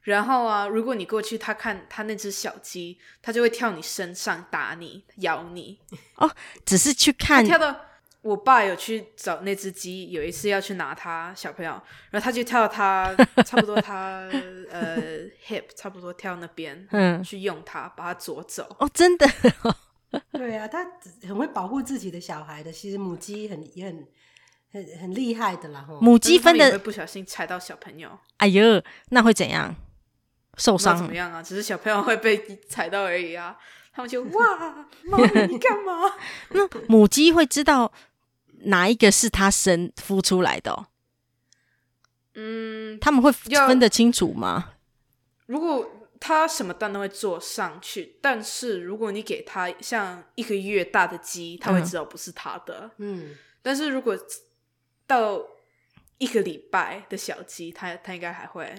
[0.04, 5.80] 然后啊，如果你过去，他看他那只小鸡，他就会跳你身上打你、咬你。
[6.16, 6.30] 哦，
[6.66, 7.44] 只是去看。
[7.46, 7.76] 跳到
[8.22, 11.72] 我爸有去找那只鸡，有一次要去拿他小朋友，
[12.10, 13.14] 然后他就跳到他
[13.44, 14.30] 差不多他
[14.72, 14.98] 呃
[15.48, 18.76] hip 差不多跳那边， 嗯，去用它把它捉走。
[18.80, 19.28] 哦，真的。
[20.32, 20.86] 对啊，他
[21.28, 22.72] 很会保护自己的小孩的。
[22.72, 24.08] 其实母鸡很也很
[24.72, 25.86] 很很厉害的啦。
[26.00, 29.76] 母鸡分的会不小心踩到小朋友，哎呦，那会怎样？
[30.58, 30.98] 受伤？
[30.98, 31.42] 怎么样啊？
[31.42, 33.58] 只是小朋友会被踩到而已啊。
[33.96, 36.14] 他们就哇， 妈咪你干嘛？
[36.50, 37.92] 那母鸡会知道
[38.66, 40.88] 哪一个是它生孵出来的哦？
[42.34, 44.74] 嗯，他们会分得清楚吗？
[45.46, 45.88] 如果
[46.20, 52.90] 它什么蛋都会做上去，但是如果你给它像一个月大的鸡，它会知道不是它的。
[52.98, 54.18] 嗯，但是如果
[55.06, 55.40] 到
[56.18, 58.74] 一个礼拜的小鸡，它它应该还会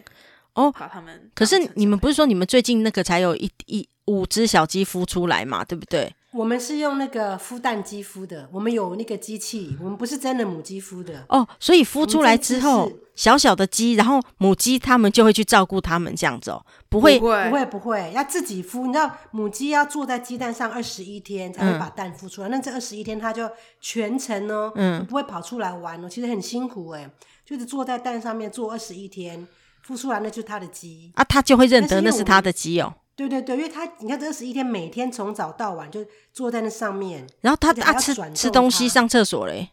[0.54, 1.30] 哦把他们。
[1.34, 5.64] 可是你们不是说你们最近那个才有一一五只小鸡孵出来嘛？
[5.64, 6.14] 对不对？
[6.32, 11.46] 我们是用那个孵蛋机孵的，我们有那个机器，我们不是真的母鸡孵的哦。
[11.60, 18.84] 所以孵出来之后，小小的鸡，然后母鸡它们就会去照顾它们这样子哦，不会不会不会不会，要自己孵。
[18.84, 23.48] 你知道母鸡要坐在鸡蛋上二十一天才会把蛋孵出来，嗯、那这二十一天它就
[23.80, 27.08] 全程哦，嗯，不会跑出来玩哦，其实很辛苦哎，
[27.46, 29.46] 就是坐在蛋上面坐二十一天，
[29.87, 31.12] 孵出来那就是它的鸡。
[31.14, 32.94] 啊，它就会认得那是它的鸡哦。
[33.16, 39.70] 对对对，因为他你看这二十一天，每天从早到晚就坐在那上面，然后他啊吃吃东西、上厕所嘞，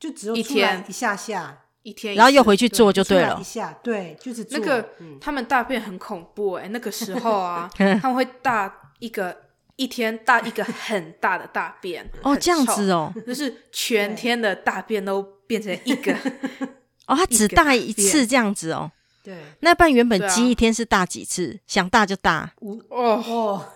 [0.00, 0.84] 就只有一天。
[0.88, 1.64] 一下下。
[1.84, 3.38] 一天，然后又回去做就对了。
[3.40, 4.86] 一下对，就是那个
[5.20, 7.70] 他们大便很恐怖哎，那个时候啊，
[8.02, 9.34] 他们会大一个
[9.76, 16.12] 一天大一个很大的大便 哦，这样子哦，就是全天的大便都变成一个
[17.06, 18.90] 哦，他只大一次这样子哦。
[19.22, 21.52] 对，那半原本鸡一天是大几次？
[21.52, 23.66] 啊、想大就大，无哦哦，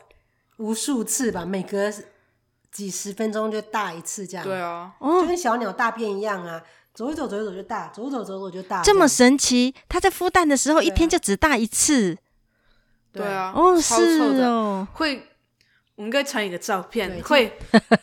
[0.56, 1.92] 无数次吧，每隔
[2.70, 4.46] 几十分钟就大一次这样。
[4.46, 6.62] 对啊，就跟小鸟大便一样啊，
[6.94, 8.82] 走一走走一走就大，走一走走一走就大。
[8.82, 9.74] 这么神奇？
[9.88, 12.16] 它在孵蛋的时候一天就只大一次。
[13.12, 15.28] 对啊，哦是哦，会。
[16.02, 17.56] 我们应该传一个照片，会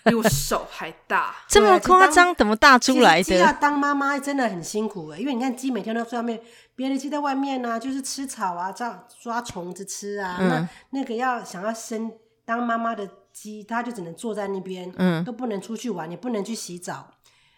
[0.06, 2.34] 比我手还大， 这么夸张？
[2.34, 3.24] 怎么大出来的？
[3.24, 6.40] 鸡要当妈妈真的很辛苦哎，因为你看鸡每天都在外面，
[6.78, 10.38] 别的鸡在外面呢、啊，就是吃草啊，抓抓虫子吃啊。
[10.40, 12.10] 嗯、那那个要想要生
[12.46, 17.06] 当妈妈的鸡，它就只能坐在那边，嗯，都不能出去玩，也不能去洗澡。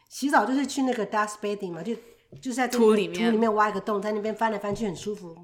[0.09, 1.93] 洗澡就是去那个 dust bathing 嘛，就
[2.41, 5.37] 就是在土里面，土里面挖一个洞，在那边翻来翻去很舒服。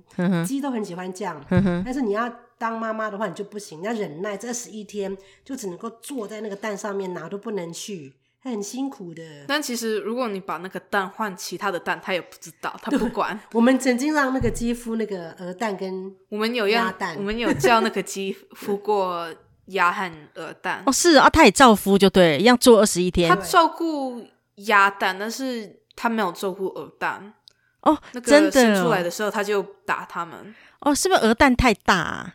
[0.44, 1.40] 鸡都很喜欢这样。
[1.50, 2.34] 嗯哼，但是你要。
[2.58, 5.16] 当妈妈的话，你就不行，要忍耐这二十一天，
[5.46, 9.24] 就只能够坐在那个蛋上面，哪都不能去，很辛苦的。
[9.48, 13.40] 但其实，如果你把那个蛋换其他的蛋，他也不知道，他不管。
[13.54, 19.32] 我们曾经让那个鸡孵那个鹅蛋跟我们有鸭蛋，我们有叫那个鸡孵过
[19.68, 20.82] 鸭和鹅蛋。
[20.88, 23.30] 哦，是啊，他也照孵就对，一样做二十一天。
[23.30, 24.24] 他照顾
[24.56, 27.34] 鸭蛋，但是他没有照顾鹅蛋。
[27.82, 30.56] 哦，那个生出来的时候，他就打他们。
[30.80, 32.34] 哦，是不是鹅蛋太大啊？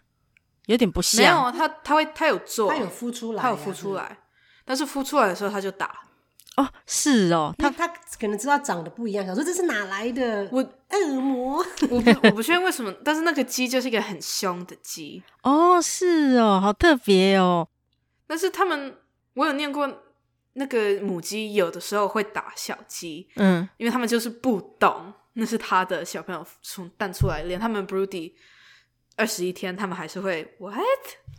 [0.66, 4.18] 有点不像，没有他，他会，他有做，他有孵出来，他有孵出来，
[4.64, 5.92] 但是孵出来的时候他就打。
[6.56, 7.88] 哦，是哦，他他
[8.20, 10.46] 可能知道长得不一样，想说这是哪来的？
[10.52, 15.22] 我恶魔，我不 我不确定为什么，但是那个鸡就是一个很凶的鸡。
[15.42, 17.66] 哦，是哦，好特别哦。
[18.26, 18.94] 但是他们，
[19.32, 20.02] 我有念过，
[20.52, 28.34] 那个母鸡有的时候会打小鸡，嗯，因为他们就是不懂那是他的小朋友从蛋出来，连他们 broody。
[29.22, 30.74] 二十一天，他们还是会 what？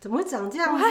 [0.00, 0.82] 怎么会长这样呢？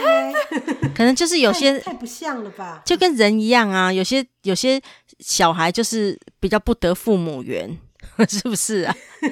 [0.94, 3.92] 可能就是有些太，太不像了吧，就跟人一样啊。
[3.92, 4.80] 有些有些
[5.18, 7.76] 小孩就是比较不得父母缘，
[8.30, 8.94] 是不是啊？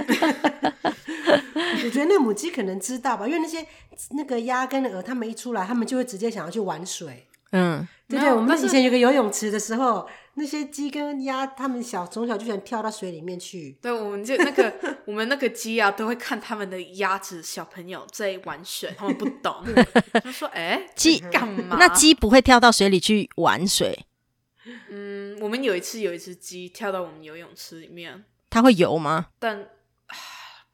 [1.85, 3.65] 我觉得那母鸡可能知道吧，因为那些
[4.11, 7.29] 那个鸭跟鹅，他们一出来，他们就会直接想要去玩水。
[7.53, 10.09] 嗯，对对，我们以前有个游泳池的时候。
[10.35, 13.77] 那些鸡跟鸭，他们小从小就想跳到水里面去。
[13.83, 14.73] 对，我们就那个
[15.05, 19.63] 我们那个鸡啊，都会看他们的鸭子小朋友在玩水，他们不懂，
[20.25, 24.07] 他说：“哎，鸡干嘛？”那鸡不会跳到水里去玩水。
[24.89, 29.27] 嗯，我们有一次有一只鸡跳到我们游泳池里面，它会游吗？
[29.39, 29.69] 但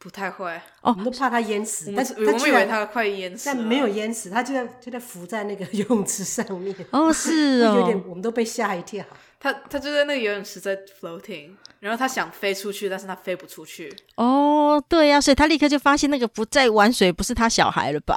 [0.09, 1.93] 不太会哦，我们都怕它淹死。
[1.95, 6.75] 但是我们以为它快淹死，但没有淹死，它就在就在浮在那个游 泳池上面。
[6.93, 9.05] 哦，是 哦，有点，我们都被吓一跳。
[9.39, 13.95] 他他就在那个游泳池在 floating，然后他想飞出去，但是他飞不出去。
[14.17, 18.17] 哦，对呀、啊，所以他立刻就发现那个不在玩水，不是他小孩了吧？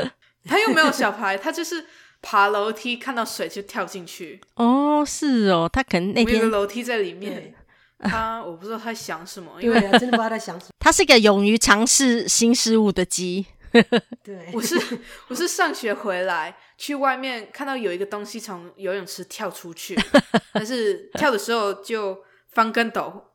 [0.48, 1.84] 他又没有小孩，他就是
[2.22, 4.40] 爬楼梯看到水就跳进去。
[4.54, 7.52] 哦，是哦，他可能那边有个楼梯在里面。
[7.98, 10.72] 他我不知道他想什么，因为真的不知道他想什么。
[10.86, 13.44] 他是一个勇于尝试新事物的鸡。
[14.22, 14.80] 对， 我是
[15.26, 16.56] 我是上学回来。
[16.78, 19.98] 去外面看到有一个东西从游泳池跳出去，
[20.54, 22.16] 但是跳的时候就
[22.52, 23.32] 翻跟斗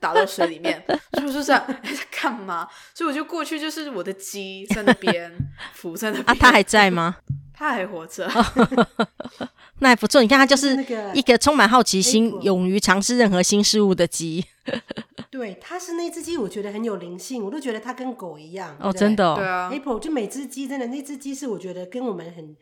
[0.00, 1.64] 打到水里面， 是不是这样？
[1.68, 2.68] 在干嘛？
[2.92, 5.32] 所以我就过去，就是我的鸡在那边
[5.74, 6.28] 浮在那边。
[6.28, 7.18] 啊，他还在吗？
[7.54, 8.28] 它还活着。
[9.80, 10.22] 那还不错。
[10.22, 10.76] 你看，它就是
[11.14, 14.44] 一个充满好奇心、勇于尝试任何新事物的鸡。
[15.30, 18.76] 对，它是那只鸡，我觉得很有灵性，我都觉得它跟狗一样。
[18.80, 19.70] 哦，真的，对啊。
[19.72, 22.56] April 就每只鸡真的，那只鸡是我觉得跟我们很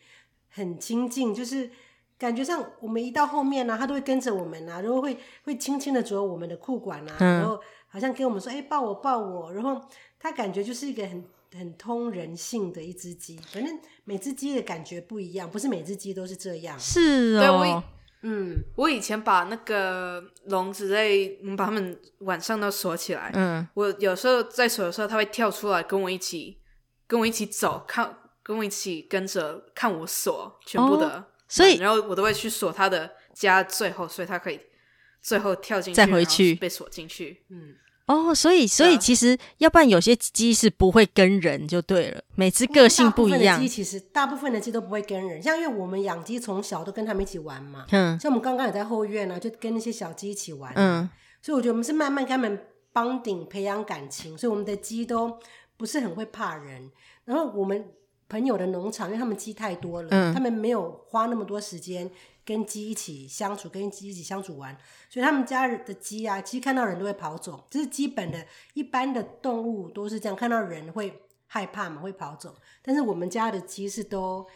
[0.48, 1.70] 很亲近，就是
[2.18, 9.80] 感觉上我们一到后面呢、啊，它都会跟着我们啊，然后会会轻轻的啄我们的裤管啊，嗯、然后好像跟我们说：“哎，抱我，抱我。”然后
[10.20, 11.24] 它感觉就是一个很。
[11.56, 16.78] 很通人性的一只鸡，反正每只鸡的感觉不一样，不是每只鸡都是这样。
[16.78, 17.84] 是哦，对我
[18.22, 23.30] 嗯，我以前把那个笼子类，我们把它们晚上都锁起来。
[23.34, 26.58] 嗯，我有时候在锁的时候，它会跳出来跟我一起，
[27.06, 34.60] 跟我一起走，看，跟我一起跟着看我锁全部的，哦、所以然后我都会去锁它的家最后，所以它可以
[35.22, 37.44] 最后跳进去，再回去被锁进去。
[37.50, 37.76] 嗯。
[38.08, 43.60] 哦，所以所以其实，要不然有些鸡是不会跟人就对了，每只个性不一样。
[43.60, 51.08] 鸡其实大部分的鸡都不会跟人，像因为我们养鸡从小都跟他们一起玩嘛，嗯，像我们刚刚也在后院呢、啊，就跟那些小鸡一起玩，嗯，
[51.42, 52.58] 所以我觉得我们是慢慢跟他们
[52.94, 55.38] bonding 培养感情，所以我们的鸡都
[55.76, 56.90] 不是很会怕人。
[57.26, 57.84] 然后我们
[58.26, 62.10] 朋友的农场，因为他们鸡太多了，嗯，他们没有花那么多时间。
[62.48, 64.74] 跟鸡一起相处，跟鸡一起相处玩，
[65.10, 68.42] 所以他们家的鸡啊，鸡看到人都会跑走，这是基本的。
[68.72, 72.54] 一般的动物都是这样，看到人会害怕嘛，会跑走。
[72.80, 74.46] 但是我们家的鸡是都，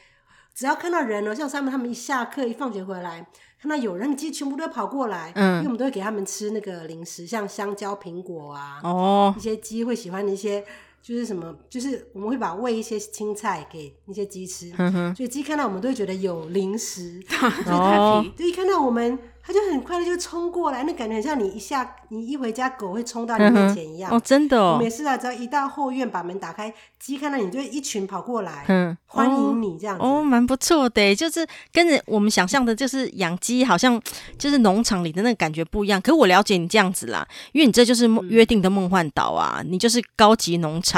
[0.55, 3.27] 只要看到人了，像他们，他们一下课一放学回来，
[3.61, 5.31] 看到有人，鸡全部都会跑过来。
[5.35, 10.65] 嗯，因为我们都会给他们吃那个零食，像香蕉、苹果啊，哦，一些鸡会喜欢的一些。
[11.03, 19.19] 就是什么，就是我们会把喂一些青菜给那些鸡吃，嗯、哼所以鸡看到我们都会觉得有零食， 所以它就一看到我们。
[19.45, 24.09] 它就很快的就冲过来，那感觉很像你一下你一回家，狗会冲到你面前一样。
[24.13, 24.79] 哦，真的哦。
[24.81, 30.05] 没事啊，只要一到后院，把门打开，鸡看到你就会一群跑过来，嗯，欢迎你这样子。
[30.05, 34.01] 哦，蛮不错的，就是跟着我们想象的，就是养鸡好像
[34.39, 36.01] 就是农场里的那个感觉不一样。
[36.01, 40.92] 可是我了解你这样子啦，因为你这就是约定的梦幻岛啊，你就是高级农场，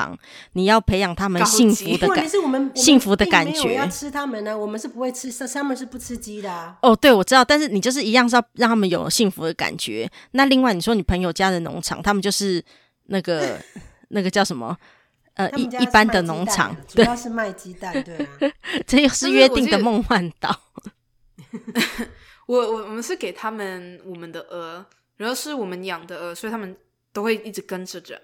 [0.52, 2.28] 你要培养他们幸福的感，
[2.74, 3.74] 幸福的感觉。
[3.74, 6.76] 要吃他们呢，我们是不会吃，Summer 是不吃鸡的啊。
[6.82, 8.34] 哦，对，我知道，但是你就是一样是。
[8.34, 10.10] 要让他们有幸福的感觉。
[10.32, 12.60] 那另外，你说你朋友家的农场，他们就是
[13.04, 13.60] 那个
[14.10, 14.76] 那个叫什么？
[15.34, 18.26] 呃，一一般的农场，主要是卖鸡蛋，对啊。
[18.88, 20.62] 这又是约定的梦幻岛。
[22.46, 24.84] 我我我们是给他们我们的鹅，
[25.16, 26.76] 然后是我们养的鹅，所以他们
[27.12, 28.20] 都会一直跟着人。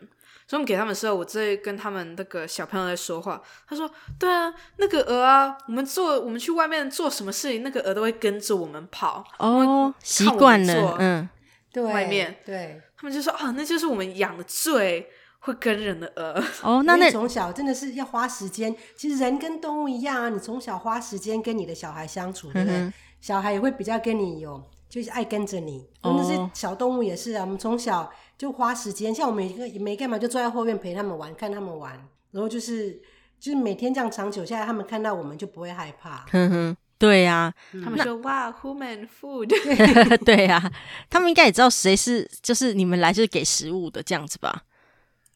[0.51, 3.41] 所以我们给他们的时候，我在跟他们那个小朋友在说话。
[3.69, 9.25] 他说：“对啊，那个鹅啊，我们做我们去外面做什么事情，那个鹅都会跟着我们跑。
[9.39, 11.29] 哦，习惯了，嗯，
[11.73, 15.09] 对，外面对，他们就说啊，那就是我们养的最
[15.39, 16.43] 会跟人的鹅。
[16.63, 18.75] 哦，那那从小真的是要花时间。
[18.97, 22.77] 其实人跟动物一样啊，你从小花时间跟你的小孩相处，对不对？
[22.77, 25.87] 嗯、小孩也会比较跟你有，就是爱跟着你。
[26.03, 31.93] 那、哦、是小动物也是啊，我们从小。”就花时间，像我每个也没干嘛，就坐在后院陪他们玩，看他们玩，
[32.31, 32.99] 然后就是
[33.39, 36.25] 就是每天这样长久下来，他们看到我们就不会害怕。
[36.31, 37.53] 哼哼，对呀，
[37.85, 39.47] 他们说哇，human food，
[40.25, 40.73] 对呀，
[41.11, 44.63] 他们应该也知道谁是，就是你们来就是给食物的这样子吧？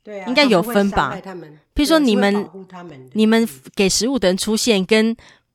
[0.03, 1.15] 对啊，应该有分吧？
[1.75, 2.49] 譬如说你们，
[3.13, 5.15] 你们给食物的人出现，跟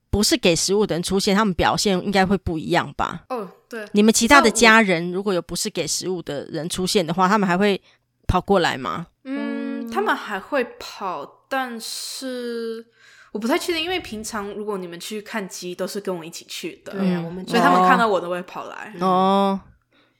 [0.10, 3.26] 不是给食物的人出现，他们表现应该会不一样吧？
[3.30, 3.50] 哦。
[3.70, 7.80] 对，你们其他的家人如果有不是给食物的人出现的话，他们还会
[8.26, 9.06] 跑过来吗？
[9.26, 12.84] 嗯，他们还会跑，但是
[13.32, 19.60] 我不太确定，因为平常如果你们去看鸡，都是跟我一起去的，对啊，我们所以他们看到我都会跑来哦。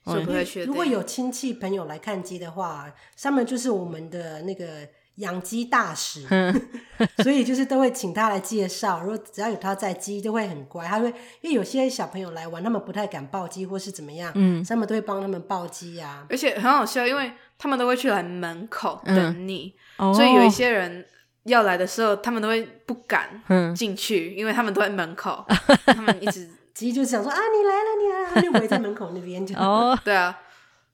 [0.04, 4.86] 所以不太确定，如果有亲戚朋友来看鸡的话，上面就是我们的那个。
[5.20, 6.26] 养鸡大使，
[7.22, 9.00] 所以就是都会请他来介绍。
[9.00, 10.86] 如果只要有他在，鸡都会很乖。
[10.86, 11.06] 他会
[11.40, 16.26] 因为有些小朋友来玩，他们不太敢抱鸡或是怎么样，嗯，他们都会帮他们抱鸡呀。
[16.28, 21.06] 而且很好笑，因为他们都会去来门口等你，嗯、所以有一些人
[21.44, 23.42] 要来的时候，他们都会不敢
[23.76, 25.44] 进去，嗯、因为他们都在门口，
[25.86, 30.38] 他们一直鸡就想说啊，你来了，你来了，他就围在门口那边就哦，对啊，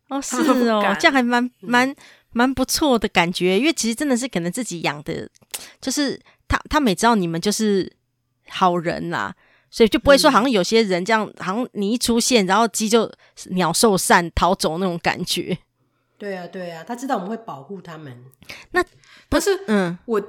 [0.08, 0.36] 哦是
[0.68, 1.88] 哦，这样还蛮蛮。
[1.88, 1.96] 嗯
[2.36, 5.26] 蛮不错的感觉，因为其实真的是可能自己养的，
[5.80, 7.90] 就是他他们也知道你们就是
[8.50, 9.34] 好人啦，
[9.70, 13.10] 所以就不会说好像有些人这样，嗯、好像你一出现，然后鸡就
[13.52, 15.56] 鸟兽散逃走那种感觉。
[16.18, 18.22] 对啊，对啊，他知道我们会保护他们。
[18.72, 18.84] 那
[19.30, 20.22] 不是，嗯，我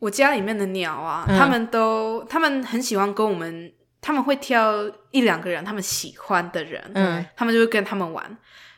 [0.00, 3.72] 我家里面的鸟啊，嗯、他们都他们很喜欢跟我们，
[4.02, 8.36] 他们会挑一两个人他们喜欢的人，嗯，他们就会跟他们玩。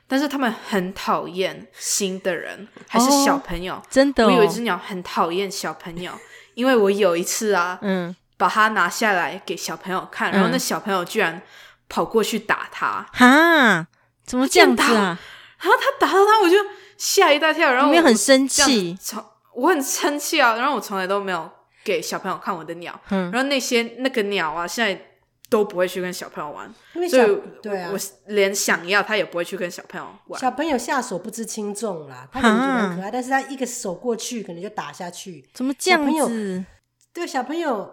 [0.08, 3.74] 但是他们很讨厌新的人，还是小朋友。
[3.74, 6.12] 哦、真的、哦，我有一只鸟很讨厌小朋友，
[6.54, 11.42] 因为我有一次啊，嗯，把它拿下来给小朋友看，然后那小朋友居然
[11.88, 13.04] 跑过去打它。
[13.12, 13.86] 哈，
[14.24, 15.18] 怎么这样子啊？
[15.60, 16.56] 然后他打到他，我就
[16.96, 17.72] 吓一大跳。
[17.72, 20.54] 然后我很生气，从我很生气啊。
[20.54, 21.50] 然后我从来都没有
[21.82, 22.98] 给小朋友看我的鸟。
[23.10, 25.05] 嗯，然后那些那个鸟啊，现在。
[25.48, 27.24] 都不会去跟小朋友玩，因为小
[27.62, 30.40] 对啊，我连想要他也不会去跟小朋友玩。
[30.40, 35.48] 小朋友下手不知轻重啦，他可能觉得很可爱，但是他一个手过去，可能就打下去。
[35.54, 36.64] 怎么这样子？
[37.12, 37.90] 对小朋友，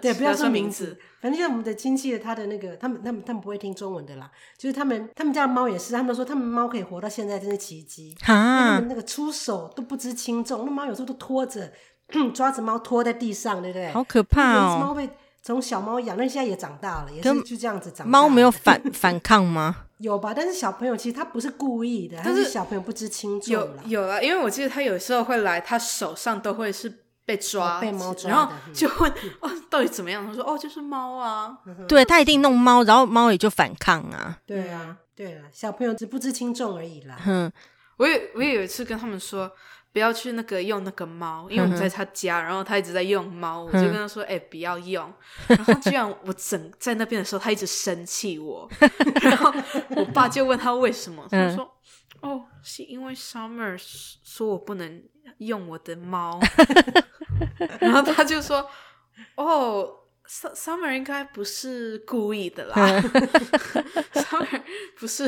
[0.00, 11.72] 对 不要说名字，反正像我们的亲戚的，他的那个，他们他们他们不会听中文的啦，就是他们他们家的猫也是，他们说他们猫可以活到现在真是奇迹，因为他们那个出手都不知轻重，那猫有时候都拖着
[12.34, 13.90] 抓着猫拖在地上，对不对？
[13.92, 14.78] 好可怕哦！
[14.80, 15.08] 猫被。
[15.46, 18.10] 从小猫养，那现在也长大了，也是就这样子长大。
[18.10, 19.84] 猫没有反 反抗吗？
[19.98, 23.80] 有吧，但是小朋友其实他不是故意的，但是小朋友不知轻重了。
[23.86, 26.92] 有有啊，因为我记得他有时候会来，他手上都会是
[27.24, 30.26] 被抓，被猫抓，然后就问哦，到底怎么样？
[30.26, 31.56] 他说哦，就是猫啊。
[31.86, 34.36] 对，他一定弄猫，然后猫也就反抗啊。
[34.44, 37.16] 对啊，对啊，小朋友只不知轻重而已啦。
[37.24, 37.52] 嗯，
[37.98, 39.48] 我也我也有一次跟他们说。
[39.96, 45.10] 不要去那个用那个猫，因为我们在他家，然后他一直在用猫，我就跟他说：“哎、欸，不要用。
[45.48, 48.68] ”然后居然我整在那边的时候，他一直生气我，
[49.24, 49.50] 然后
[49.96, 51.64] 我爸就问他为什么，他说
[52.20, 53.74] ：“哦，是因为 Summer
[54.22, 55.02] 说我不能
[55.38, 56.38] 用我的猫。
[57.80, 58.68] ”然后他就说
[59.36, 59.90] ：“哦
[60.28, 62.76] ，Summer 应该不是故意的啦
[64.12, 64.60] ，Summer
[64.98, 65.26] 不是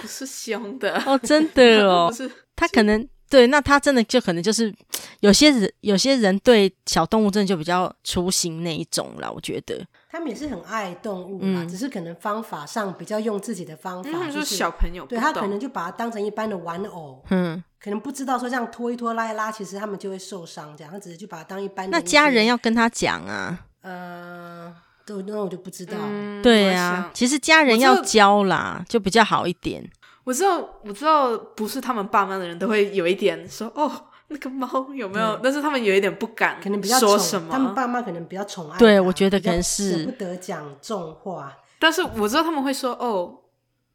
[0.00, 1.00] 不是凶的。
[1.06, 4.74] 哦，真的哦，不是他可能。”对，那他真的就可能就是
[5.20, 9.30] 有些人，有些人对小动物真的就比较粗心那一种啦。
[9.30, 21.96] 我觉得他们也是很爱动物嘛，嗯、只是可能方法上比较用自己的方法，就是小朋友，对他可能就把它当成一般的玩偶，嗯，可能不知道说这样拖一拖拉一拉，其实他们就会受伤，这样他只是就把它当一般的。
[21.96, 24.74] 那家人要跟他讲啊，呃，
[25.06, 29.88] 都那我就不知道，嗯、对啊，其实家人要教啦，就比较好一点。
[30.30, 33.90] 我知道，我知道，不是他们爸妈的人都会有一点说哦，
[34.28, 35.26] 那个猫有没有？
[35.26, 37.48] 嗯、但是他们有一点不敢，可能比较说什么。
[37.50, 38.78] 他们爸妈可能比较宠爱。
[38.78, 41.52] 对，我觉得可能是舍不得讲重话。
[41.80, 43.40] 但是我知道他们会说哦，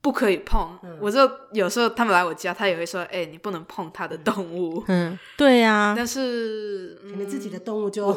[0.02, 0.78] 不可以碰。
[0.84, 4.84] 嗯、我知道有时候他们来我家，他也会说，哎，你不能碰他的动物。
[4.90, 5.94] 嗯，对呀、啊。
[5.96, 8.14] 但是可能自己的动物就我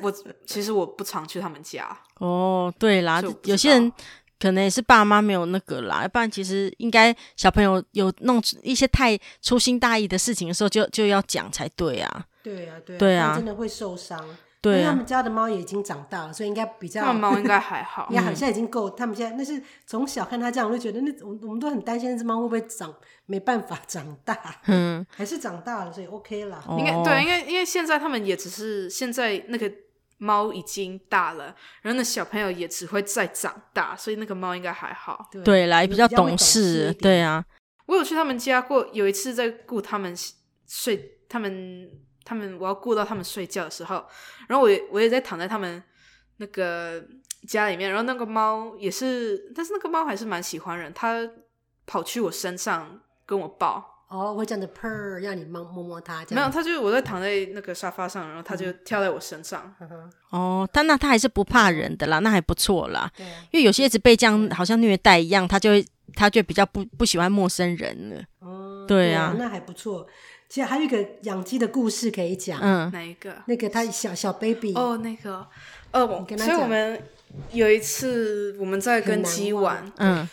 [0.00, 0.14] 我，我
[0.46, 1.94] 其实我不常去他们家。
[2.18, 3.92] 哦，对啦，有些人。
[4.38, 12.26] 可能也是爸妈没有那个啦，要不然其实应该小朋友有弄一些太粗心大意的事情的时候就，就就要讲才对啊。
[12.42, 14.18] 对啊，对啊，对啊，真的会受伤。
[14.60, 17.02] 对啊，因为他们家的猫也已经长大了，所以应该比较。
[17.02, 18.88] 他们猫应该还好，应该现在已经够。
[18.90, 22.94] 他们现在那是从小看他这样，我就觉得那我我们都很担心那只猫会不会长
[23.26, 24.36] 没办法长大。
[24.66, 26.64] 嗯，还是长大了，所以 OK 了。
[26.78, 29.70] 应该对，因为因为现在他们也只是现在那个。
[30.18, 31.46] 猫已经大了，
[31.82, 35.28] 然后那小朋友也只会再长大，所以那个猫应该还好。
[35.44, 36.92] 对，来比较懂事。
[36.94, 37.44] 对啊，
[37.86, 40.14] 我有去他们家过，有一次在顾他们
[40.66, 41.90] 睡，他们
[42.24, 44.04] 他们我要顾到他们睡觉的时候，
[44.48, 45.82] 然后我也我也在躺在他们
[46.38, 47.02] 那个
[47.46, 51.28] 家里面，然后那个猫也是，但是那个猫还是蛮喜欢人，它
[51.86, 53.97] 跑去我身上跟我抱。
[54.08, 56.24] 哦，会这样的 purr，让你摸摸摸它。
[56.30, 59.74] 没有，它就我在躺在那个沙发上，然后它就跳在我身上。
[59.80, 63.10] 嗯、哦，但那它还是不怕人的啦，那还不错啦。
[63.14, 68.22] 对，因为有些一直被这样好像虐待一样，它就会它就比较不不喜欢陌生人了。
[68.38, 70.06] 哦，对啊，那还不错。
[70.48, 72.58] 其实还有一个养鸡的故事可以讲。
[72.62, 73.34] 嗯，哪一个？
[73.44, 74.72] 那个它小小 baby。
[74.74, 75.46] 哦，那个。
[75.92, 76.98] 哦，所以我们
[77.52, 79.92] 有一次我们在跟鸡玩。
[79.98, 80.26] 嗯。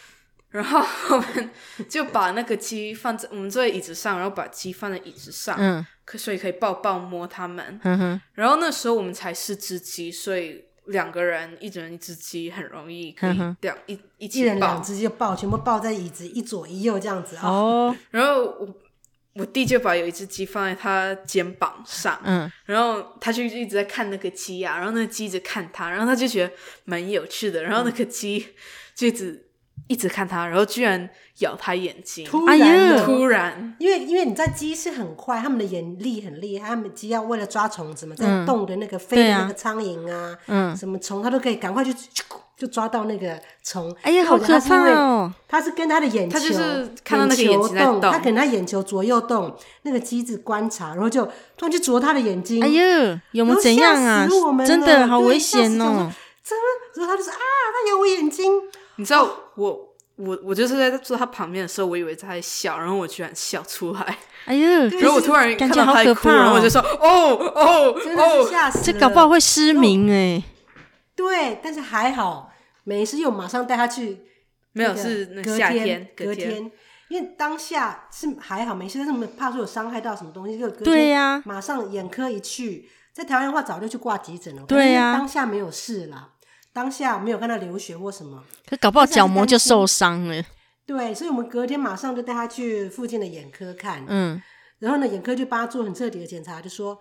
[0.56, 1.50] 然后我们
[1.90, 8.22] 就把那个鸡放在我们坐在椅子上，然后把鸡放在椅子上，嗯，可所以可以抱抱摸它们，嗯哼。
[8.36, 17.94] 然后那时候我们才四只鸡，所以两个人一人一只鸡很容易可以两一一起抱，一人两只就抱，全部抱在椅子一左一右这样子哦。
[18.12, 18.78] 然后我
[19.34, 26.54] 我弟就把有一只鸡放在他肩膀上，嗯，然后他就一直在看那个鸡啊，然后那个鸡一直看他，然后他就觉得
[26.86, 28.54] 蛮有趣的，然后那个鸡
[28.96, 29.42] 就一直。
[29.88, 31.10] 一直看它，然后居然
[31.40, 41.94] 咬它眼睛，突然，突然，因为因为你知道鸡是很快，它们的眼力很厉害，它们鸡要为了抓虫子嘛，在动的那个飞的那个苍蝇啊，嗯，什么虫它都可以赶快就
[42.58, 43.94] 就抓到那个虫。
[44.02, 45.32] 哎呀，好可怕哦！
[45.48, 51.26] 它是跟它的眼球，它就是看到那个眼球动，它可能它眼球左右动，那个机子观察，然后就
[51.58, 52.64] 突然就啄它的眼睛。
[52.64, 54.26] 哎呦，有没有怎样啊？
[54.66, 56.12] 真的好危险哦！
[56.42, 56.66] 怎么？
[56.96, 58.52] 然后它就说啊，它咬我眼睛。
[58.98, 64.18] 你知道、哦、我我我就是在坐他旁边的时候，我以为他在笑，然后我居然笑出来。
[64.46, 64.68] 哎呦！
[65.00, 68.84] 然后我突然看到他哭，然后我就说：“哦哦哦！”吓死了！
[68.84, 70.44] 这搞不好会失明哎。
[71.16, 72.52] 对，但是还好
[72.84, 74.22] 没事，又马上带他去。
[74.74, 76.70] 没有，是那夏天，隔天，
[77.08, 84.64] 因为当下是还好没事，但是我们怕说有伤害到什么东西，就隔呀，马上眼科一去，在台湾的话早就去挂急诊了。
[84.68, 86.32] 对呀，当下没有事啦，
[86.76, 90.44] 当下没有看到流血或什么，可搞不好角膜就受伤了。
[90.86, 94.42] 对，所以我们隔天马上就带他去附近的眼科看，嗯，
[94.80, 97.00] 然后呢，眼科就帮他做很彻底的检查，就说。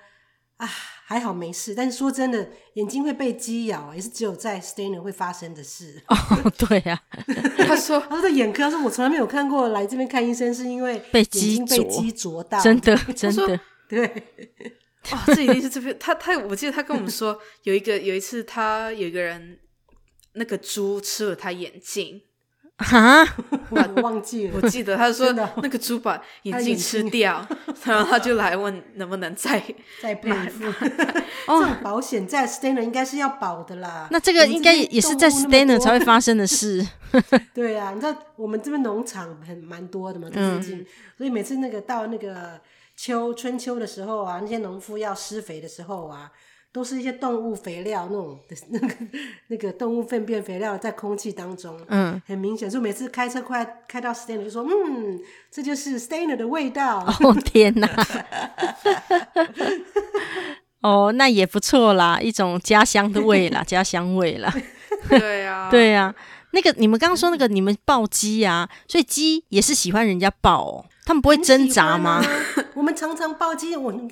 [0.57, 0.71] 啊，
[1.05, 6.01] 还好没事，但是说真的，眼睛会被鸡咬，也是只有在 Stainer 会发生的事。
[6.07, 6.17] 哦，
[6.57, 7.19] 对呀、 啊，
[7.67, 12.97] 他说，他说眼科，他说我从来没有看过来这边看医生是因为被鸡被鸡啄到，真的。
[13.17, 13.61] 真的，
[13.91, 14.07] 对，
[15.11, 19.59] 哦，这一定是这边，他他，我记得他跟我们说，有一个有一次他有一个人，
[20.35, 22.23] 那个猪吃了他眼镜。
[22.77, 23.25] 啊，
[23.71, 24.59] 我忘记了。
[24.61, 27.47] 我记得他说那个猪把眼镜吃掉，
[27.85, 29.63] 然后他就来问能不能再
[30.03, 30.67] 再赔付。
[31.47, 34.09] 哦， 这种保险在 Stainer 应该是要保的啦。
[34.11, 36.85] 那这个应该也是在 Stainer 才会发生的事。
[37.55, 40.85] 对啊，你知道我们这边农场很蛮多的嘛，最近，
[41.17, 42.61] 所以每次那个到那个
[42.97, 46.33] 秋春秋的时候啊，那些农夫要施肥的时候啊。
[46.75, 48.95] 都是一些动物肥料那种的 那个
[49.47, 52.69] 那个动物粪便肥料在空气当中，嗯，很明显。
[52.69, 55.21] 所以每次开车快开到 Stainer 就说，嗯，
[55.53, 56.99] 这就是 Stainer 的味道。
[57.23, 57.89] 哦天哪！
[60.83, 64.53] 哦，那也不错啦，一种家乡的味啦， 家乡味啦。
[65.09, 66.13] 对呀，对呀。
[66.51, 70.85] 那个你们刚刚说那个你们抱鸡啊，所以鸡也是喜欢人家抱哦。
[71.05, 72.21] 他们不会挣扎吗？
[72.75, 74.11] 啊、我们常常抱鸡，我嗯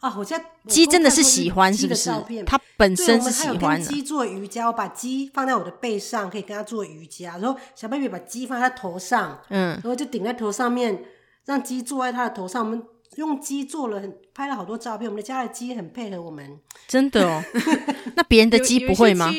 [0.00, 2.10] 啊，我家鸡真的是喜欢，是不是？
[2.44, 3.64] 它本身是喜欢的。
[3.64, 7.38] 我们还有跟鸡做瑜伽，我把鸡放在我的背上，可以跟它做瑜伽。
[7.38, 11.04] 然后小 baby 把鸡放在头上，嗯，然后就顶在头上面，
[11.46, 12.64] 让鸡坐在它的头上。
[12.64, 12.82] 我们
[13.16, 15.08] 用鸡做了很拍了好多照片。
[15.08, 17.42] 我们的家的鸡很配合我们，真的哦。
[18.14, 19.32] 那别人的鸡不会吗？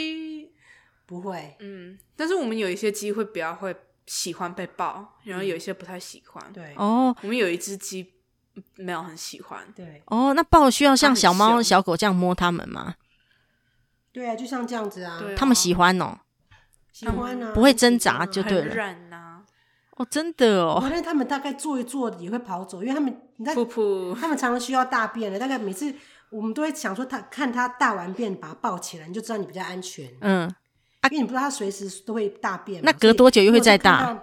[1.06, 1.98] 不会，嗯。
[2.16, 3.76] 但是我们有一些鸡会比较会。
[4.10, 6.42] 喜欢被抱，然后有一些不太喜欢。
[6.48, 8.10] 嗯、对哦，我们有一只鸡
[8.76, 9.62] 没有很喜欢。
[9.76, 12.96] 对哦，那抱需要像小猫小狗这样摸它们吗？
[14.12, 15.22] 对啊，就像这样子啊。
[15.36, 16.18] 他们喜欢哦，
[16.92, 18.74] 喜欢啊，不会挣扎就对了。
[18.74, 19.44] 软啊，
[19.98, 20.80] 哦，真的哦。
[20.84, 25.38] 我觉得他们大概坐一坐也会跑走，因为他们你看噗噗，他们常常需要大便的。
[25.38, 25.94] 大概每次
[26.30, 30.10] 我们都会想说，他看他大完便，把他抱起来，你就知道你比较安全。
[30.22, 30.54] 嗯。
[31.10, 34.22] 因为你不知道它随时都会大便，那隔多久又会再大？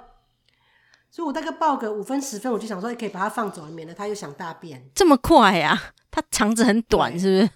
[1.15, 4.85] 所以，我大概抱个五分十分，我就想说，可以把它放走，免得它又想大便。
[4.97, 5.81] 这么快呀？
[6.11, 7.51] 它肠子很短，是不是？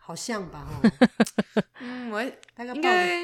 [0.00, 0.66] 好像吧，
[1.80, 2.24] 嗯，我
[2.54, 3.20] 大概应该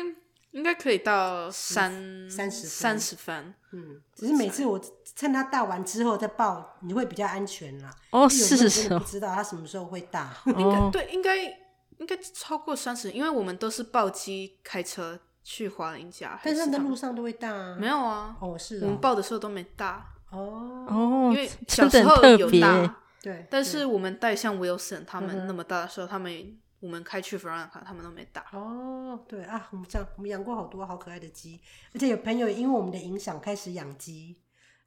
[0.50, 3.54] 应该可以到三三十三十分。
[3.72, 4.78] 嗯，只是每次我
[5.14, 7.90] 趁它大完之后再抱，你会比较安全啦。
[8.10, 10.36] 哦，是是是，不知道它什么时候会大。
[10.44, 11.66] 应该对，应该。
[11.98, 17.76] 应该超过三十，因为我们都是暴击开车去华林家，但是在路上都会大啊。
[17.78, 28.44] 没有啊，哦是，我们抱的时候都没大哦哦，因为小时候有大，对，但是我们带像 Wilson 他们那么大的时候，他们我们开去 Veronica，他们都没大。
[28.52, 31.60] 哦，对啊，我们这样我们养过好多好可爱的鸡，
[31.94, 34.36] 而且有朋友因为我们的影响开始养鸡，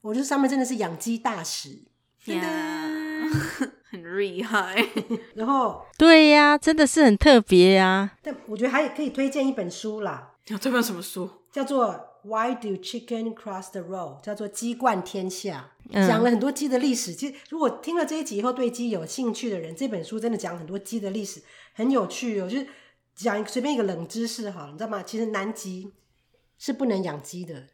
[0.01, 1.86] 我觉得上面真的是养鸡大使。
[3.89, 4.76] 很厉害，
[5.36, 8.12] 然后对呀、啊，真的是很特别呀、啊。
[8.22, 10.29] 但我觉得还可以推荐一本书啦。
[10.50, 11.30] 有这本什么书？
[11.52, 11.93] 叫做
[12.28, 15.74] 《Why Do Chicken Cross the Road》，叫做《鸡冠天下》，
[16.08, 17.14] 讲了很多鸡的历史。
[17.14, 21.43] 其实，如果听了这一集以后对鸡有兴趣的人，这本书真的讲很多鸡的历史，
[21.74, 22.50] 很有趣哦。
[22.50, 22.68] 就是
[23.14, 25.04] 讲随便一个冷知识好了，你知道吗？
[25.04, 25.93] 其实南极
[26.58, 27.68] 是不能养鸡的。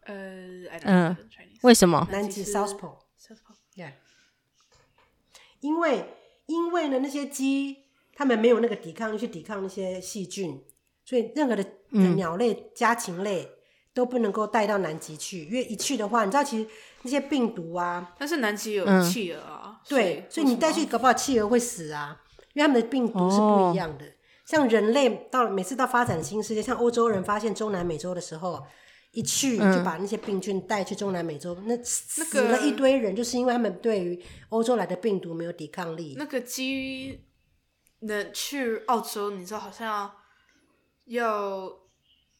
[0.00, 1.16] 呃，嗯，
[1.62, 2.08] 为什么？
[2.10, 3.92] 南极 South Pole，South Pole，Yeah。
[5.60, 6.16] 因为，
[6.46, 10.64] 因为呢，那些鸡它们没有那个抵抗力去抵抗那些细菌，
[11.08, 11.64] 所以任何的
[12.16, 13.48] 鸟类、嗯、家禽类
[13.94, 15.46] 都不能够带到南极去。
[15.46, 16.68] 因为一去的话，你知道，其实
[17.02, 22.20] 那些病毒啊，但是南极有企鹅啊，嗯、对，所以你带去搞不好企鹅会死啊，
[22.52, 24.04] 因为他们的病毒是不一样的。
[24.04, 24.08] 哦、
[24.44, 28.62] 像人类到每次到发展新世界，像欧洲人发现中南美洲的时候。
[29.12, 36.14] 一去就把那些病菌带去中南美洲，嗯、那死了一堆人，就是因为他们对于欧洲来的病毒没有抵抗力。
[36.18, 37.24] 那个鸡
[38.00, 40.12] 能去澳洲，你知道好像
[41.08, 41.70] 要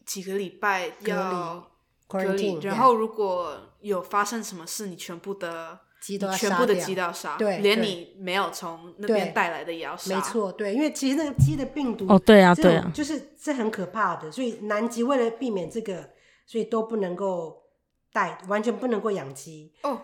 [0.07, 1.71] 几个礼拜要
[2.07, 10.15] 隔离，然后如果有发生什么事，你全部的鸡都要全部的鸡都要杀，对，连你没有从那边带来的也要杀。
[10.15, 16.11] 没错，对，因为其实那个鸡的病毒哦，对啊，对啊，就是这很可怕的，所以南极为了避免这个。
[16.51, 17.63] 所以都不能够
[18.11, 20.01] 带，完全不能够养鸡哦。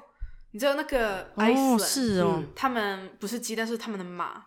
[0.51, 4.45] 你知道那个 Iceland，是哦，嗯、他们不是鸡，但是他们的马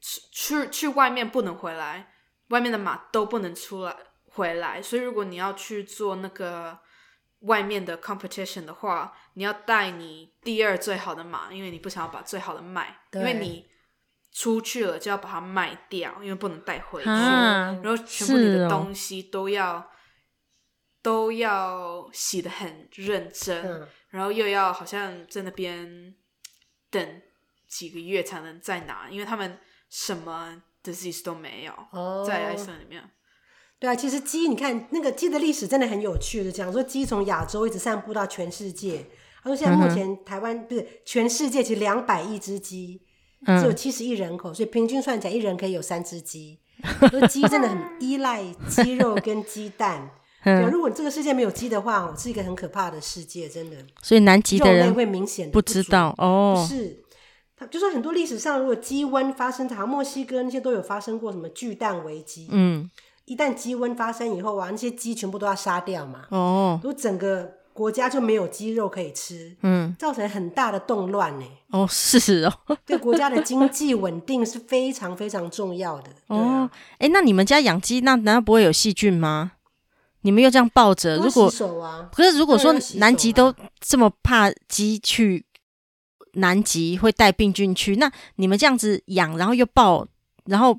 [0.00, 2.08] 去去去外面不能回来，
[2.48, 6.78] 外面的马都不能出来回来，所以如果你要去做那个
[7.40, 13.68] 外面的 competition 的话，你要带你第二最好的马，因为你不想要把最好的卖，因为你
[14.32, 19.86] 出去了就要把它卖掉，因为不能带回去，然后全部你的东西都要、哦、
[21.02, 26.14] 都要洗的很认真、嗯，然后又要好像在那边
[26.90, 27.22] 等
[27.66, 30.62] 几个月才能再拿，因为他们什么
[30.92, 33.02] disease 都没有、哦、在爱森里面。
[33.78, 39.06] 对啊，其实鸡，你看那个鸡的历史真的很有趣的，讲说鸡从亚洲一直散布到全世界。
[39.42, 43.00] 他说现在目前台湾、嗯、不是全世界，其实两百亿只鸡，
[43.46, 46.58] 只有七十亿人口，所以平均算起来一人可以有三只鸡。
[47.10, 50.10] 说鸡真的很 依赖鸡肉跟鸡蛋。
[50.44, 53.76] 对，如果这个世界没有鸡的话，是一个很可怕的世界，真的。
[54.02, 56.66] 所以南极的人会明显不知道哦。
[56.68, 57.04] 是，
[57.58, 62.48] 他就说很多历史上，如果鸡瘟发生，好像墨西哥那些都有发生过什么巨蛋危机。
[62.50, 62.90] 嗯。
[63.24, 66.22] 一旦鸡瘟发生以后啊，那些鸡全部都要杀掉嘛。
[66.30, 71.44] 哦，如果整个国家就没有鸡肉可以吃，嗯，造成很大的动乱呢。
[71.70, 76.10] 哦，是哦，对国家的经济稳定是非常非常重要的。
[76.28, 79.52] 哦，哎、啊，那你们家养鸡，那难道不会有细菌吗？
[80.22, 81.52] 你们又这样抱着，如果
[82.10, 85.44] 可是如果说南极都这么怕鸡去
[86.38, 90.06] 南极会带病菌去，那你们这样子养，然后又抱，
[90.46, 90.78] 然后。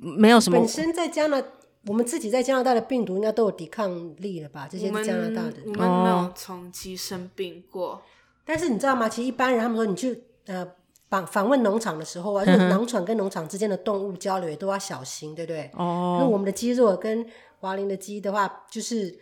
[0.00, 0.56] 没有什么。
[0.60, 1.42] 本身在加拿，
[1.86, 4.68] 我们自己在加拿大的病毒应该都有抵抗力了吧？
[4.70, 7.94] 这些加拿大的，我们，我们没有从鸡生病过。
[7.94, 8.02] 哦。
[8.44, 9.08] 但是你知道吗？
[9.08, 10.64] 其实一般人他们说，你去呃
[11.10, 15.68] 访访问农场的时候啊，就是农场跟农场之间的动物交流也都要小心，对不对？
[15.74, 16.18] 哦。
[16.20, 17.26] 那我们的鸡如果跟
[17.58, 19.18] 华林的鸡的话，就是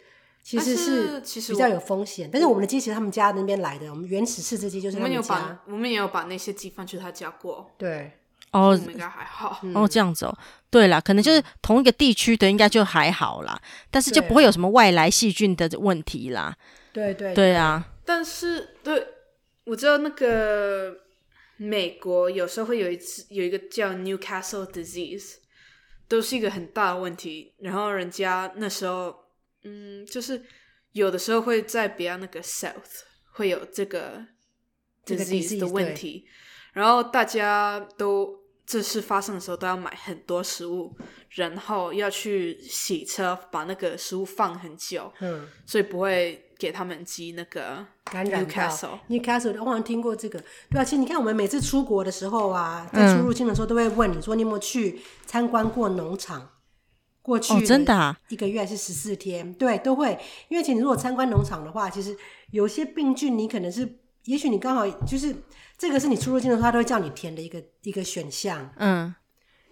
[0.46, 2.30] 其实是其实比较有风险。
[2.32, 5.18] 但，是我们的鸡其实他们家那边来的，我们原始四只鸡就是他们家。
[5.18, 7.68] 我们有把我们也有把那些鸡放去他家过。
[7.76, 8.12] 对。
[8.52, 9.60] 哦，应该还好。
[9.74, 10.38] 哦，这样子哦。
[10.70, 13.60] 对啦，可能就是同一个地区的，应该就还好啦。
[13.90, 16.56] 但是就不会有什么外来细菌的问题啦。
[16.92, 17.84] 对对对，对啊。
[18.04, 19.04] 但是对，
[19.64, 20.96] 我知道那个
[21.56, 25.34] 美国有时候会有一次有一个叫 Newcastle disease，
[26.06, 27.52] 都是一个很大的问题。
[27.58, 29.14] 然后人家那时候，
[29.66, 30.42] 嗯，就是
[30.92, 33.02] 有的时候会在比较那个 South
[33.32, 34.24] 会有这个
[35.04, 36.26] disease 的问题，
[36.72, 38.46] 然后大家都。
[38.68, 40.92] 这事发生的时候都要买很多食物，
[41.36, 48.98] 然后要去洗车，把那个食物放很久，嗯，所以不会给他们寄那个感染 Newcastle。
[49.08, 50.42] Newcastle，我好像听过这个。
[50.68, 56.55] 对啊，其实你看，我们每次出国的时候啊，在出入境的时候，都会问你说，你有没有去参观过农场？
[57.26, 59.52] 过去真的啊，一个月还是十四天？
[59.54, 60.16] 对，都会。
[60.48, 62.16] 因为其实你如果参观农场的话，其实
[62.52, 65.34] 有些病菌，你可能是，也许你刚好就是。
[65.78, 68.70] 这个是你出入境的时候，他都会叫你填的一个一个选项。
[68.78, 69.14] 嗯，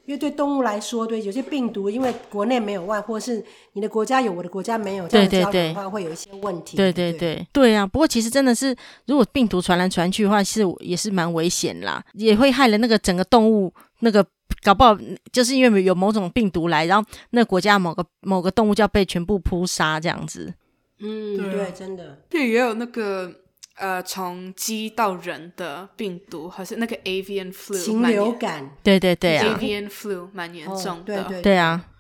[0.07, 3.42] 因为对动物来说，对有些病毒，因为国内没有外，或是
[3.72, 6.76] 你的国家有，我的国家没有，这样交流的话，会有一些问题。
[6.76, 7.86] 对对对对，对，对啊！
[7.86, 8.76] 不过其实真的是，
[9.07, 14.24] 如果病毒传来传去的话，是也是蛮危险啦，也会害了那个整个动物，那个
[14.62, 14.94] 搞不好
[15.32, 20.52] 就是因为有某种病毒来，然后那个国家某个某个动物就要被全部扑杀这样子。
[21.00, 22.18] 嗯，对，对真的。
[22.28, 23.32] 对，也有那个。
[23.75, 31.91] 呃，从鸡到人的病毒，好像那个 avian flu，禽流感，对对对啊，avian flu 蛮严重的，哦、对，对，对，对啊，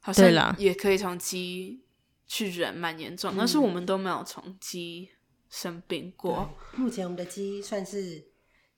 [0.00, 1.84] 好像也可以从鸡
[2.26, 5.10] 去人，蛮严重，但是我们都没有从鸡
[5.48, 6.50] 生病过。
[6.76, 8.24] 目前我们的鸡算是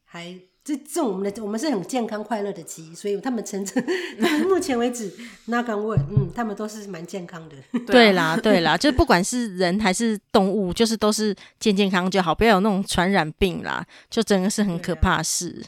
[0.04, 0.40] 还。
[0.62, 3.82] 这这种我们的我们是很健康快乐的鸡，所以他们成成，
[4.46, 5.10] 目前为止
[5.48, 7.56] ，knock on wood，嗯，他们都是蛮健康的。
[7.86, 15.64] 对啦，对啦，就不管是人还是动物，就是都是健健康就好，不要有那种传染病啦，就真的是很可怕的事。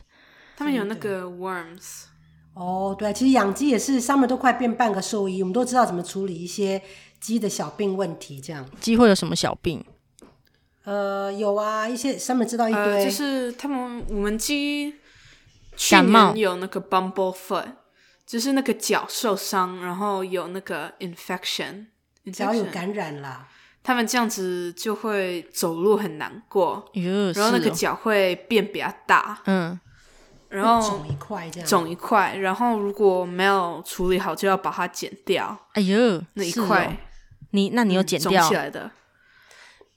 [0.57, 2.05] 他们有那个 worms，
[2.55, 6.81] 哦，对，其实养鸡也是，上面都快变半个兽医，我们都知道怎么处理一些
[7.19, 8.41] 鸡的小病问题。
[8.41, 9.83] 这样，鸡会有什么小病？
[10.85, 14.95] 呃，有啊，一些上面知道一堆，呃、就是他们我们鸡
[15.77, 17.67] 去年有那个 bumblefoot，
[18.27, 21.87] 就是那个脚受伤，然后有那个 infection，
[22.33, 23.47] 脚有感染了。
[23.85, 26.89] 他们这样子就会走路很难过，
[27.35, 29.79] 然后那个脚会变比较大，嗯，
[30.49, 35.57] 然后肿一块这样，肿一块，然后如果没有处理好，就要把它剪掉。
[35.73, 36.93] 哎呦，那一块，哦、
[37.51, 38.89] 你那你有剪掉、嗯、起来的？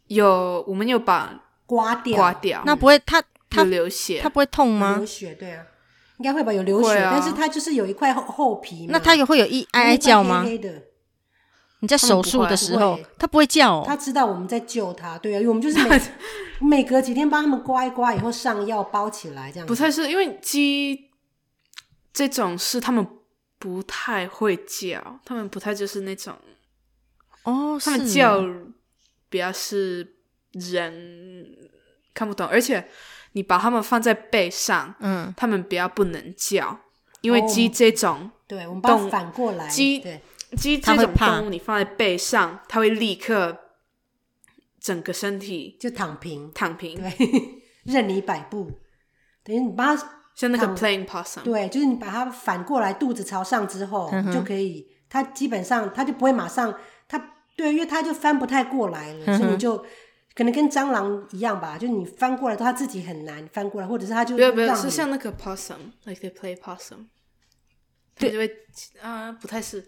[0.08, 2.62] 有，我们有把刮掉，刮掉。
[2.66, 4.98] 那不会，它它流血，它不会痛吗？
[4.98, 5.64] 流血，对啊，
[6.18, 8.88] 应该会吧，有流血，啊、但是它就是有一块厚厚皮。
[8.90, 10.44] 那它也会有一哀哀叫吗？
[10.44, 10.84] 黑黑的。
[11.82, 13.84] 你在手术的时候，它不，不会叫、哦。
[13.86, 16.02] 它知道我们在救它，对啊，因为我们就是每
[16.62, 19.68] 每隔几天帮他们刮一刮，以后上药包起来这样。
[19.68, 21.12] 不太是因为鸡
[22.14, 23.06] 这种事，他们
[23.60, 26.34] 不太会叫，他们不太就是那种。
[27.44, 28.42] 哦，他们叫
[29.36, 30.16] 比较是
[30.54, 31.46] 人
[32.14, 32.88] 看不懂，而且
[33.34, 36.80] 你把它们放在背上，嗯，它们比较不能叫，
[37.20, 40.22] 因为鸡这种动物，对，我们把它反过来，鸡对。
[40.56, 43.58] 鸡这种动物你放在背上，它会立刻
[44.80, 47.12] 整个身体就躺平，躺平，对，
[47.84, 48.72] 任你摆布，
[49.44, 50.12] 等于你把它。
[50.34, 56.80] 像那个 playing possum，对，就是你把它反过来，肚子朝上之后，嗯、就可以，它基本上它就不会马上，它
[57.56, 59.78] 对，因为它就翻不太过来了，嗯、所以你就
[60.36, 67.06] 可能跟蟑螂一样吧，就你翻过来，它自己很难翻过来，或者是它就不要不要，是像那个 possum，like they play possum，
[68.20, 68.52] 对，就会
[69.02, 69.86] 啊，不太是。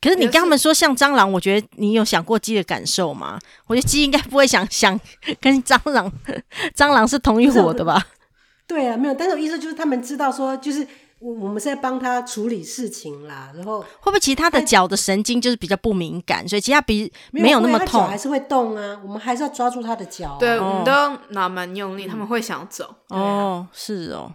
[0.00, 3.38] 可是你跟他们说像蟑螂，我觉得你有想过鸡的感受吗？
[3.66, 4.98] 我觉得鸡应该不会想想
[5.40, 6.10] 跟蟑螂，
[6.74, 8.02] 蟑螂是同一伙的吧？
[8.66, 10.86] 对啊，没有，但是我意思就是他们知道说，就是
[11.18, 20.38] 我我们是在帮他处理事情啦，然后会不会其实他的脚的神经就是比较不敏感，所以其实他比没有那么痛，脚还是会动啊，我们还是要抓住他的脚啊。
[20.38, 22.94] 对，我们都要拿蛮用力，他们会想走。
[23.08, 24.32] 哦，是哦。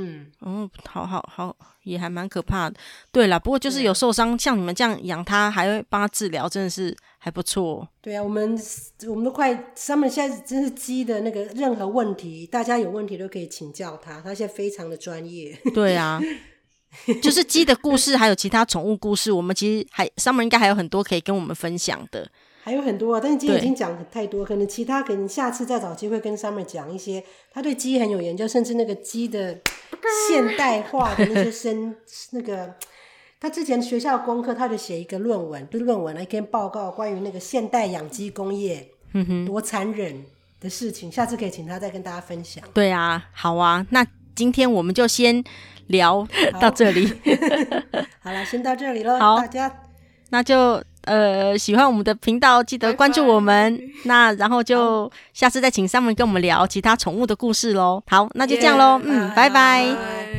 [0.00, 2.76] 嗯，哦，好好好，也还蛮可怕的。
[3.10, 7.88] 对啦，不过就是有受伤，像你们这样养他，还会帮他治疗，真的是还不错。
[8.00, 8.58] 对啊，我们
[9.08, 15.58] 我们都快，他们现在真是鸡的那个任何问题，大家有问题都可以请教他，他现在非常的专业。
[15.74, 16.20] 对啊，
[17.20, 22.30] 就是鸡的故事，还有其他宠物故事，我们其实还 Summer 应该还有很多可以跟我们分享的。
[22.60, 29.58] 还有很多啊，但是今天已经讲太多，可能其他可能下次再找机会跟 Summer 讲一些，他对鸡很有研究，甚至那个鸡的
[30.28, 31.94] 现代化的那些生
[32.32, 32.74] 那个，
[33.40, 40.24] 他之前学校的功课，他就写一个论文，不是论文，一篇报告关于那个现代养鸡工业，嗯哼，多残忍
[40.60, 42.62] 的事情，下次可以请他再跟大家分享。
[42.74, 45.42] 对啊，好啊，那今天我们就先
[45.86, 46.26] 聊
[46.60, 47.12] 到这里，
[48.20, 49.80] 好了，先到这里喽，好，大家
[50.30, 50.82] 那就。
[51.04, 53.74] 呃，喜欢我们的频道，记得关注我们。
[53.74, 58.02] 拜拜，那然后就下次再请 Summer 跟我们聊其他宠物的故事喽。
[58.06, 59.00] 好，那就这样�咯。
[59.00, 59.48] Yeah, 嗯，拜拜。
[59.48, 60.37] 拜拜。